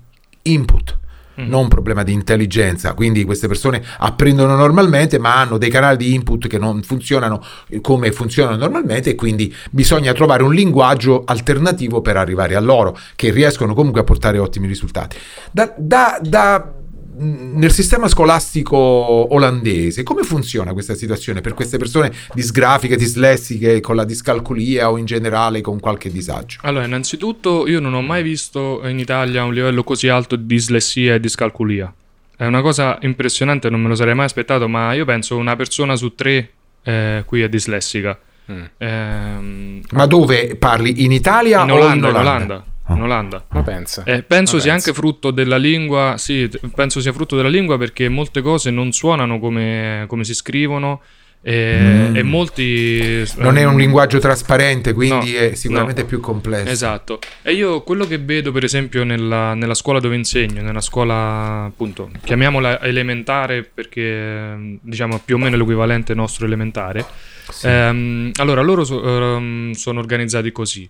input, 0.44 0.98
mm. 1.42 1.48
non 1.50 1.64
un 1.64 1.68
problema 1.68 2.04
di 2.04 2.14
intelligenza. 2.14 2.94
Quindi 2.94 3.26
queste 3.26 3.48
persone 3.48 3.84
apprendono 4.00 4.56
normalmente, 4.56 5.20
ma 5.20 5.36
hanno 5.36 5.58
dei 5.58 5.70
canali 5.70 5.98
di 5.98 6.14
input 6.14 6.48
che 6.48 6.58
non 6.58 6.82
funzionano 6.82 7.44
come 7.82 8.12
funzionano 8.14 8.56
normalmente, 8.56 9.12
e 9.12 9.16
quindi 9.16 9.54
bisogna 9.70 10.14
trovare 10.14 10.44
un 10.44 10.54
linguaggio 10.54 11.24
alternativo 11.26 12.02
per 12.02 12.16
arrivare 12.16 12.56
a 12.56 12.62
loro, 12.62 12.98
che 13.16 13.32
riescono 13.32 13.74
comunque 13.74 14.02
a 14.02 14.06
portare 14.06 14.38
ottimi 14.40 14.68
risultati. 14.68 15.18
Da, 15.52 15.74
da, 15.78 16.20
da 16.22 16.80
nel 17.18 17.72
sistema 17.72 18.08
scolastico 18.08 18.78
olandese, 18.78 20.04
come 20.04 20.24
funziona 20.24 20.74
questa 20.74 20.96
situazione 20.96 21.42
per 21.42 21.54
queste 21.54 21.78
persone 21.78 22.12
disgrafiche, 22.34 22.96
dislessiche, 22.96 23.80
con 23.82 23.96
la 23.96 24.06
discalculia 24.06 24.90
o 24.90 24.98
in 24.98 25.06
generale 25.06 25.62
con 25.62 25.80
qualche 25.80 26.10
disagio? 26.10 26.60
Allora, 26.64 26.86
innanzitutto 26.86 27.68
io 27.68 27.80
non 27.80 27.94
ho 27.94 28.02
mai 28.02 28.24
visto 28.24 28.82
in 28.88 29.00
Italia 29.00 29.44
un 29.44 29.54
livello 29.54 29.84
così 29.84 30.08
alto 30.08 30.36
di 30.36 30.46
dislessia 30.46 31.16
e 31.16 31.20
discalculia. 31.20 31.94
È 32.36 32.46
una 32.46 32.62
cosa 32.62 32.98
impressionante, 33.02 33.70
non 33.70 33.82
me 33.82 33.90
lo 33.90 33.96
sarei 33.96 34.16
mai 34.16 34.26
aspettato, 34.26 34.68
ma 34.68 34.94
io 34.94 35.06
penso 35.06 35.38
una 35.38 35.56
persona 35.56 35.96
su 35.96 36.16
tre 36.16 36.52
eh, 36.84 37.24
qui 37.26 37.42
è 37.42 37.50
dislessica. 37.50 38.18
Mm. 38.52 38.64
Eh, 38.78 39.82
ma 39.92 40.06
dove 40.08 40.56
parli? 40.56 41.04
In 41.04 41.12
Italia 41.12 41.62
in 41.62 41.72
Olanda, 41.72 42.08
o 42.08 42.10
in 42.10 42.16
Olanda? 42.16 42.44
In 42.44 42.52
Olanda 42.52 42.71
in 42.96 43.02
Olanda. 43.02 43.46
Ma 43.50 43.64
pensa. 43.64 44.04
Eh, 44.04 44.24
penso 44.24 44.56
Ma 44.56 44.62
sia 44.62 44.72
pensa. 44.72 44.90
anche 44.90 45.00
frutto 45.00 45.32
della 45.32 45.58
lingua, 45.58 46.16
sì, 46.18 46.50
penso 46.74 47.00
sia 47.00 47.14
frutto 47.14 47.36
della 47.36 47.50
lingua 47.50 47.78
perché 47.78 48.10
molte 48.10 48.42
cose 48.42 48.72
non 48.72 48.92
suonano 48.92 49.40
come, 49.40 50.06
come 50.08 50.24
si 50.24 50.34
scrivono. 50.34 51.02
E, 51.44 51.78
mm. 51.80 52.16
e, 52.18 52.22
molti 52.22 53.24
non 53.38 53.58
è 53.58 53.64
un 53.64 53.76
linguaggio 53.76 54.20
trasparente 54.20 54.94
quindi 54.94 55.32
no, 55.32 55.40
è 55.40 55.56
sicuramente 55.56 56.02
no. 56.02 56.08
più 56.08 56.20
complesso 56.20 56.70
esatto 56.70 57.18
e 57.42 57.54
io 57.54 57.82
quello 57.82 58.06
che 58.06 58.20
vedo 58.20 58.52
per 58.52 58.64
esempio 58.64 59.04
nella, 59.04 59.56
nella, 59.56 59.74
scuola 59.74 60.00
dove 60.00 60.14
insegno 60.14 60.62
nella 60.62 60.82
scuola 60.82 61.64
appunto 61.64 62.12
chiamiamola 62.24 62.84
elementare 62.84 63.64
perché 63.64 64.78
diciamo 64.82 65.20
più 65.26 65.38
o 65.38 65.40
meno 65.40 65.58
l'equivalente 65.58 66.14
nostro 66.14 66.46
elementare 66.46 67.04
sì. 67.50 67.66
ehm, 67.66 68.32
allora 68.36 68.62
loro 68.62 68.84
so, 68.84 69.02
um, 69.02 69.72
sono 69.72 70.00
organizzati 70.00 70.52
così 70.52 70.88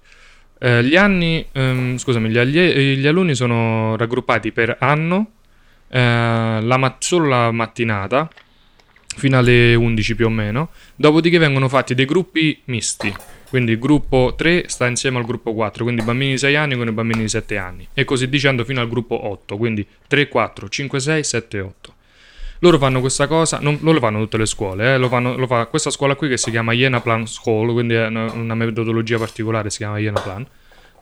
eh, 0.64 0.84
gli 0.84 0.96
anni, 0.96 1.44
ehm, 1.52 1.98
scusami, 1.98 2.30
gli, 2.30 2.38
gli, 2.40 3.08
alunni 3.08 3.34
sono 3.34 3.98
raggruppati 3.98 4.52
per 4.52 4.78
anno, 4.80 5.32
eh, 5.88 6.60
la 6.62 6.78
mat- 6.78 7.04
solo 7.04 7.28
la 7.28 7.52
mattinata, 7.52 8.30
fino 9.16 9.40
alle 9.40 9.74
11 9.74 10.14
più 10.14 10.28
o 10.28 10.30
meno, 10.30 10.70
dopodiché 10.96 11.40
vengono 11.40 11.68
fatti 11.68 11.96
dei 11.96 12.06
gruppi 12.06 12.62
misti. 12.66 13.12
Quindi 13.50 13.72
il 13.72 13.80
gruppo 13.80 14.36
3 14.38 14.66
sta 14.68 14.86
insieme 14.86 15.18
al 15.18 15.26
gruppo 15.26 15.52
4, 15.54 15.84
quindi 15.84 16.04
bambini 16.04 16.34
di 16.34 16.38
6 16.38 16.56
anni 16.56 16.76
con 16.76 16.88
i 16.88 16.92
bambini 16.92 17.22
di 17.22 17.30
7 17.30 17.58
anni. 17.58 17.88
E 17.96 18.06
così 18.06 18.30
dicendo 18.30 18.64
fino 18.64 18.82
al 18.82 18.88
gruppo 18.88 19.28
8, 19.28 19.58
quindi 19.58 19.86
3, 20.08 20.28
4, 20.28 20.70
5, 20.70 21.00
6, 21.00 21.24
7, 21.24 21.60
8. 21.60 21.94
Loro 22.64 22.78
fanno 22.78 23.00
questa 23.00 23.26
cosa, 23.26 23.58
non, 23.60 23.80
lo 23.82 24.00
fanno 24.00 24.20
tutte 24.20 24.38
le 24.38 24.46
scuole, 24.46 24.94
eh, 24.94 24.98
lo, 25.00 25.08
fanno, 25.08 25.36
lo, 25.36 25.48
fa 25.48 25.66
questa 25.66 25.90
scuola 25.90 26.14
qui 26.14 26.30
che 26.30 26.38
si 26.38 26.52
chiama 26.52 26.74
Iena 26.74 27.02
Plan 27.02 27.26
School, 27.26 27.74
quindi 27.74 27.96
è 27.96 28.06
una, 28.06 28.54
metodologia 28.54 29.18
particolare, 29.18 29.72
si 29.72 29.78
chiama 29.78 29.98
Iena 29.98 30.20
Plan, 30.20 30.46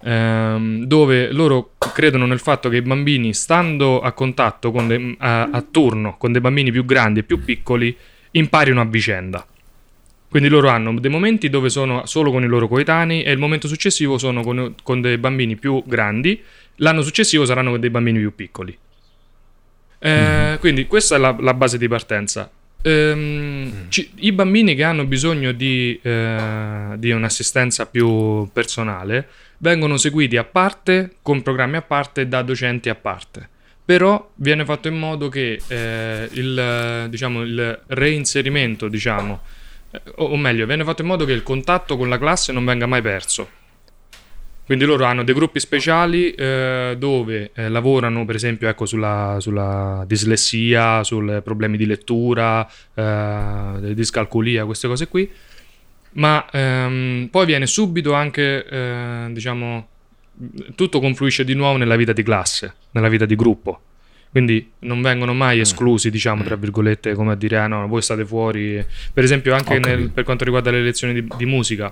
ehm, 0.02 0.86
dove 0.86 1.34
loro 1.34 1.72
credono 1.94 2.26
nel 2.26 2.40
fatto 2.40 2.70
che 2.70 2.78
i 2.78 2.82
bambini, 2.82 3.34
stando 3.34 4.00
a 4.00 4.14
contatto 4.14 4.72
de, 4.72 5.16
a, 5.18 5.50
a 5.52 5.62
turno 5.70 6.16
con 6.16 6.32
dei 6.32 6.40
bambini 6.40 6.72
più 6.72 6.86
grandi 6.86 7.20
e 7.20 7.24
più 7.24 7.44
piccoli, 7.44 7.94
imparino 8.32 8.80
a 8.80 8.86
vicenda. 8.86 9.46
Quindi 10.30 10.48
loro 10.48 10.70
hanno 10.70 10.98
dei 10.98 11.12
momenti 11.12 11.50
dove 11.50 11.68
sono 11.68 12.06
solo 12.06 12.32
con 12.32 12.42
i 12.42 12.48
loro 12.48 12.70
coetanei 12.70 13.24
e 13.24 13.32
il 13.32 13.38
momento 13.38 13.68
successivo 13.68 14.18
sono 14.18 14.44
con, 14.44 14.76
con 14.82 15.02
dei 15.02 15.18
bambini 15.18 15.58
più 15.58 15.84
grandi, 15.86 16.42
l'anno 16.78 17.02
successivo 17.02 17.44
saranno 17.44 17.72
con 17.72 17.82
dei 17.82 17.90
bambini 17.90 18.20
più 18.20 18.34
piccoli. 18.34 18.78
Eh, 20.00 20.54
mm. 20.54 20.60
Quindi 20.60 20.88
questa 20.88 21.16
è 21.16 21.20
la, 21.20 21.36
la, 21.40 21.54
base 21.54 21.78
di 21.78 21.88
partenza. 21.88 22.50
Ehm, 22.82 23.90
ci, 23.90 24.10
I 24.16 24.32
bambini 24.32 24.74
che 24.74 24.84
hanno 24.84 25.04
bisogno 25.06 25.52
di, 25.52 26.00
eh, 26.02 26.94
di, 26.96 27.12
un'assistenza 27.12 27.86
più 27.86 28.50
personale 28.54 29.28
vengono 29.58 29.98
seguiti 29.98 30.38
a 30.38 30.46
parte, 30.46 31.16
con 31.22 31.42
programmi 31.42 31.76
a 31.76 31.82
parte, 31.82 32.28
da 32.28 32.42
docenti 32.42 32.90
a 32.90 32.96
parte. 32.96 33.48
Però 33.84 34.32
viene 34.36 34.64
fatto 34.66 34.88
in 34.88 34.98
modo 34.98 35.30
che 35.30 35.60
eh, 35.68 36.30
il, 36.32 37.08
diciamo, 37.10 37.42
il, 37.42 37.82
reinserimento, 37.88 38.88
diciamo, 38.88 39.42
eh, 39.92 40.02
o 40.16 40.38
meglio, 40.38 40.66
viene 40.66 40.84
fatto 40.84 41.02
in 41.02 41.08
modo 41.08 41.26
che 41.26 41.34
il 41.34 41.44
contatto 41.44 41.98
con 41.98 42.08
la 42.08 42.18
classe 42.18 42.54
non 42.54 42.64
venga 42.64 42.86
mai 42.86 43.02
perso. 43.02 43.58
Quindi 44.70 44.86
loro 44.86 45.06
hanno 45.06 45.24
dei 45.24 45.34
gruppi 45.34 45.60
speciali 45.60 46.30
eh, 46.30 46.94
dove 46.96 47.50
eh, 47.56 47.70
lavorano 47.70 48.24
per 48.24 48.36
esempio 48.36 48.70
ecco, 48.70 48.86
sulla, 48.86 49.38
sulla, 49.40 50.04
dislessia, 50.06 51.04
sui 51.04 51.42
problemi 51.42 51.76
di 51.76 51.88
lettura, 51.88 52.70
eh, 52.94 53.96
discalculia, 53.96 54.66
queste 54.66 54.88
cose 54.88 55.08
qui, 55.08 55.28
ma 56.12 56.48
ehm, 56.52 57.30
poi 57.32 57.48
viene 57.48 57.66
subito 57.66 58.14
anche, 58.14 58.64
eh, 58.64 59.30
diciamo, 59.32 59.88
tutto 60.76 61.00
confluisce 61.00 61.44
di 61.44 61.56
nuovo 61.56 61.78
nella 61.78 61.96
vita 61.96 62.14
di 62.14 62.22
classe, 62.22 62.76
nella 62.92 63.10
vita 63.10 63.26
di 63.26 63.36
gruppo. 63.36 63.82
Quindi 64.30 64.74
non 64.82 65.02
vengono 65.02 65.34
mai 65.34 65.58
mm. 65.58 65.62
esclusi, 65.62 66.12
diciamo, 66.12 66.44
tra 66.44 66.58
mm. 66.58 66.62
virgolette, 66.62 67.16
come 67.16 67.32
a 67.32 67.36
dire, 67.36 67.58
ah 67.58 67.66
no, 67.66 67.88
voi 67.88 68.04
state 68.04 68.24
fuori. 68.24 68.86
Per 69.12 69.24
esempio 69.24 69.56
anche 69.56 69.80
nel, 69.80 70.12
per 70.12 70.24
quanto 70.24 70.44
riguarda 70.44 70.70
le 70.70 70.84
lezioni 70.84 71.14
di, 71.14 71.28
di 71.38 71.46
musica, 71.48 71.92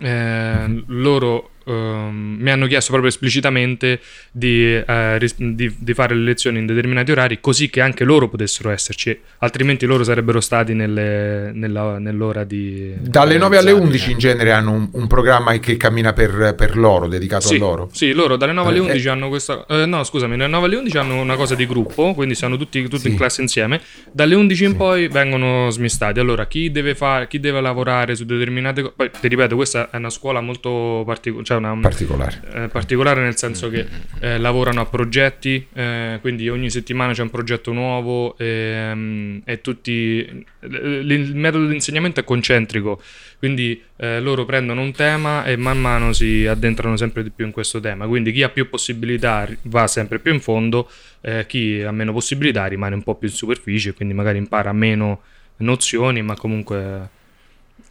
eh, 0.00 0.82
loro 0.86 1.50
Um, 1.66 2.36
mi 2.40 2.50
hanno 2.50 2.66
chiesto 2.66 2.90
proprio 2.90 3.10
esplicitamente 3.10 4.00
di, 4.30 4.74
uh, 4.86 5.16
ris- 5.16 5.36
di, 5.38 5.74
di, 5.78 5.94
fare 5.94 6.14
le 6.14 6.22
lezioni 6.22 6.58
in 6.58 6.66
determinati 6.66 7.10
orari 7.10 7.40
così 7.40 7.70
che 7.70 7.80
anche 7.80 8.04
loro 8.04 8.28
potessero 8.28 8.70
esserci, 8.70 9.18
altrimenti 9.38 9.86
loro 9.86 10.04
sarebbero 10.04 10.40
stati 10.40 10.74
nelle, 10.74 11.52
nella, 11.54 11.98
nell'ora 11.98 12.44
di... 12.44 12.94
Dalle 12.98 13.38
9 13.38 13.56
alle 13.56 13.72
11 13.72 14.10
in 14.10 14.18
genere 14.18 14.52
hanno 14.52 14.72
un, 14.72 14.88
un 14.92 15.06
programma 15.06 15.58
che 15.58 15.78
cammina 15.78 16.12
per, 16.12 16.54
per, 16.54 16.76
loro, 16.76 17.08
dedicato 17.08 17.46
sì, 17.46 17.54
a 17.54 17.58
loro. 17.58 17.88
Sì, 17.92 18.12
loro 18.12 18.36
dalle 18.36 18.52
9 18.52 18.68
alle 18.68 18.78
11 18.80 19.06
eh, 19.06 19.10
hanno 19.10 19.28
questa... 19.28 19.64
Eh, 19.66 19.86
no, 19.86 20.04
scusami, 20.04 20.36
dalle 20.36 20.50
9 20.50 20.66
alle 20.66 20.76
11 20.76 20.98
hanno 20.98 21.20
una 21.20 21.36
cosa 21.36 21.54
di 21.54 21.66
gruppo, 21.66 22.12
quindi 22.12 22.34
stanno 22.34 22.58
tutti, 22.58 22.82
tutti 22.82 22.98
sì. 22.98 23.08
in 23.08 23.16
classe 23.16 23.40
insieme, 23.40 23.80
dalle 24.12 24.34
11 24.34 24.64
in 24.64 24.70
sì. 24.70 24.76
poi 24.76 25.08
vengono 25.08 25.70
smistati. 25.70 26.20
Allora, 26.20 26.46
chi 26.46 26.70
deve, 26.70 26.94
fare, 26.94 27.26
chi 27.26 27.40
deve 27.40 27.62
lavorare 27.62 28.14
su 28.14 28.26
determinate 28.26 28.82
cose... 28.82 28.94
Poi, 28.94 29.10
ti 29.18 29.28
ripeto, 29.28 29.56
questa 29.56 29.88
è 29.90 29.96
una 29.96 30.10
scuola 30.10 30.42
molto 30.42 31.02
particolare 31.06 31.52
cioè 31.53 31.53
una, 31.56 31.76
particolare. 31.76 32.40
Eh, 32.52 32.68
particolare 32.68 33.22
nel 33.22 33.36
senso 33.36 33.68
che 33.68 33.86
eh, 34.20 34.38
lavorano 34.38 34.80
a 34.80 34.86
progetti, 34.86 35.66
eh, 35.72 36.18
quindi 36.20 36.48
ogni 36.48 36.70
settimana 36.70 37.12
c'è 37.12 37.22
un 37.22 37.30
progetto 37.30 37.72
nuovo 37.72 38.36
e, 38.38 38.90
um, 38.92 39.40
e 39.44 39.60
tutti 39.60 40.44
il 40.60 41.34
metodo 41.34 41.66
di 41.66 41.74
insegnamento 41.74 42.20
è 42.20 42.24
concentrico, 42.24 43.00
quindi 43.38 43.80
eh, 43.96 44.20
loro 44.20 44.44
prendono 44.44 44.80
un 44.80 44.92
tema 44.92 45.44
e 45.44 45.56
man 45.56 45.80
mano 45.80 46.12
si 46.12 46.46
addentrano 46.46 46.96
sempre 46.96 47.22
di 47.22 47.30
più 47.30 47.44
in 47.44 47.52
questo 47.52 47.80
tema. 47.80 48.06
Quindi 48.06 48.32
chi 48.32 48.42
ha 48.42 48.48
più 48.48 48.68
possibilità 48.68 49.48
va 49.62 49.86
sempre 49.86 50.18
più 50.18 50.32
in 50.32 50.40
fondo, 50.40 50.88
eh, 51.20 51.44
chi 51.46 51.82
ha 51.82 51.92
meno 51.92 52.12
possibilità 52.12 52.66
rimane 52.66 52.94
un 52.94 53.02
po' 53.02 53.14
più 53.14 53.28
in 53.28 53.34
superficie, 53.34 53.94
quindi 53.94 54.14
magari 54.14 54.38
impara 54.38 54.72
meno 54.72 55.20
nozioni, 55.58 56.22
ma 56.22 56.34
comunque 56.36 57.22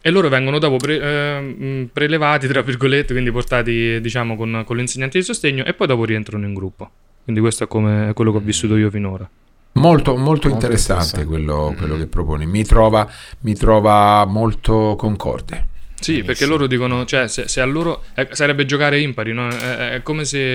e 0.06 0.10
loro 0.10 0.28
vengono 0.28 0.58
dopo 0.58 0.76
pre, 0.76 1.00
eh, 1.00 1.88
prelevati, 1.90 2.46
tra 2.46 2.60
virgolette, 2.60 3.14
quindi 3.14 3.32
portati 3.32 3.98
diciamo 4.02 4.36
con, 4.36 4.62
con 4.66 4.76
l'insegnante 4.76 5.16
di 5.16 5.24
sostegno 5.24 5.64
e 5.64 5.72
poi 5.72 5.86
dopo 5.86 6.04
rientrano 6.04 6.44
in 6.44 6.52
gruppo. 6.52 6.90
Quindi 7.22 7.40
questo 7.40 7.64
è, 7.64 7.66
come, 7.66 8.10
è 8.10 8.12
quello 8.12 8.30
che 8.30 8.36
ho 8.36 8.40
vissuto 8.40 8.76
io 8.76 8.90
finora. 8.90 9.26
Molto, 9.72 10.10
molto, 10.10 10.22
molto 10.22 10.48
interessante, 10.48 11.20
interessante. 11.20 11.24
Quello, 11.24 11.70
mm. 11.70 11.76
quello, 11.78 11.96
che 11.96 12.06
proponi, 12.06 12.44
mi 12.44 12.64
trova, 12.64 13.10
mi 13.40 13.54
trova 13.54 14.26
molto 14.26 14.94
concorde. 14.98 15.68
Sì, 15.94 16.10
Benissimo. 16.10 16.26
perché 16.26 16.44
loro 16.44 16.66
dicono, 16.66 17.06
cioè 17.06 17.26
se, 17.26 17.48
se 17.48 17.62
a 17.62 17.64
loro 17.64 18.04
eh, 18.14 18.28
sarebbe 18.32 18.66
giocare 18.66 19.00
impari, 19.00 19.32
no? 19.32 19.48
è, 19.48 19.92
è, 19.92 20.02
come 20.02 20.26
se 20.26 20.54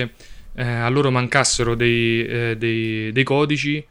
eh, 0.54 0.62
a 0.62 0.88
loro 0.88 1.10
mancassero 1.10 1.74
dei, 1.74 2.24
eh, 2.24 2.54
dei, 2.56 3.10
dei 3.10 3.24
codici 3.24 3.84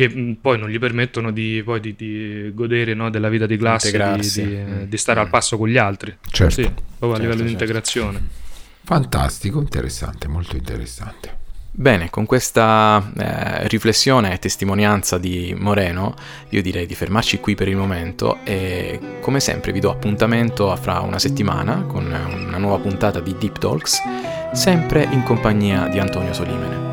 che 0.00 0.08
mm, 0.08 0.32
poi 0.40 0.58
non 0.58 0.70
gli 0.70 0.78
permettono 0.78 1.30
di, 1.30 1.60
poi 1.62 1.78
di, 1.80 1.94
di 1.94 2.50
godere 2.54 2.94
no, 2.94 3.10
della 3.10 3.28
vita 3.28 3.44
di 3.44 3.58
classe, 3.58 3.90
di, 3.90 3.98
di, 3.98 4.42
mm. 4.42 4.82
di, 4.84 4.96
stare 4.96 5.20
mm. 5.20 5.22
al 5.24 5.28
passo 5.28 5.58
con 5.58 5.68
gli 5.68 5.76
altri. 5.76 6.16
Certo. 6.30 6.54
Sì, 6.54 6.62
proprio 6.62 6.78
certo, 6.78 7.04
a 7.04 7.18
livello 7.18 7.32
certo. 7.32 7.44
di 7.44 7.50
integrazione. 7.52 8.22
Fantastico, 8.82 9.60
interessante, 9.60 10.26
molto 10.26 10.56
interessante. 10.56 11.36
Bene, 11.72 12.08
con 12.10 12.24
questa 12.26 13.12
eh, 13.16 13.68
riflessione 13.68 14.32
e 14.32 14.38
testimonianza 14.38 15.18
di 15.18 15.54
Moreno, 15.56 16.14
io 16.48 16.62
direi 16.62 16.86
di 16.86 16.94
fermarci 16.94 17.38
qui 17.38 17.54
per 17.54 17.68
il 17.68 17.76
momento 17.76 18.38
e 18.44 18.98
come 19.20 19.38
sempre 19.38 19.70
vi 19.70 19.80
do 19.80 19.90
appuntamento 19.90 20.72
a 20.72 20.76
fra 20.76 21.00
una 21.00 21.18
settimana 21.18 21.82
con 21.82 22.06
una 22.06 22.58
nuova 22.58 22.78
puntata 22.78 23.20
di 23.20 23.36
Deep 23.38 23.58
Talks, 23.58 24.00
sempre 24.52 25.06
in 25.10 25.22
compagnia 25.22 25.88
di 25.88 25.98
Antonio 25.98 26.32
Solimene. 26.32 26.88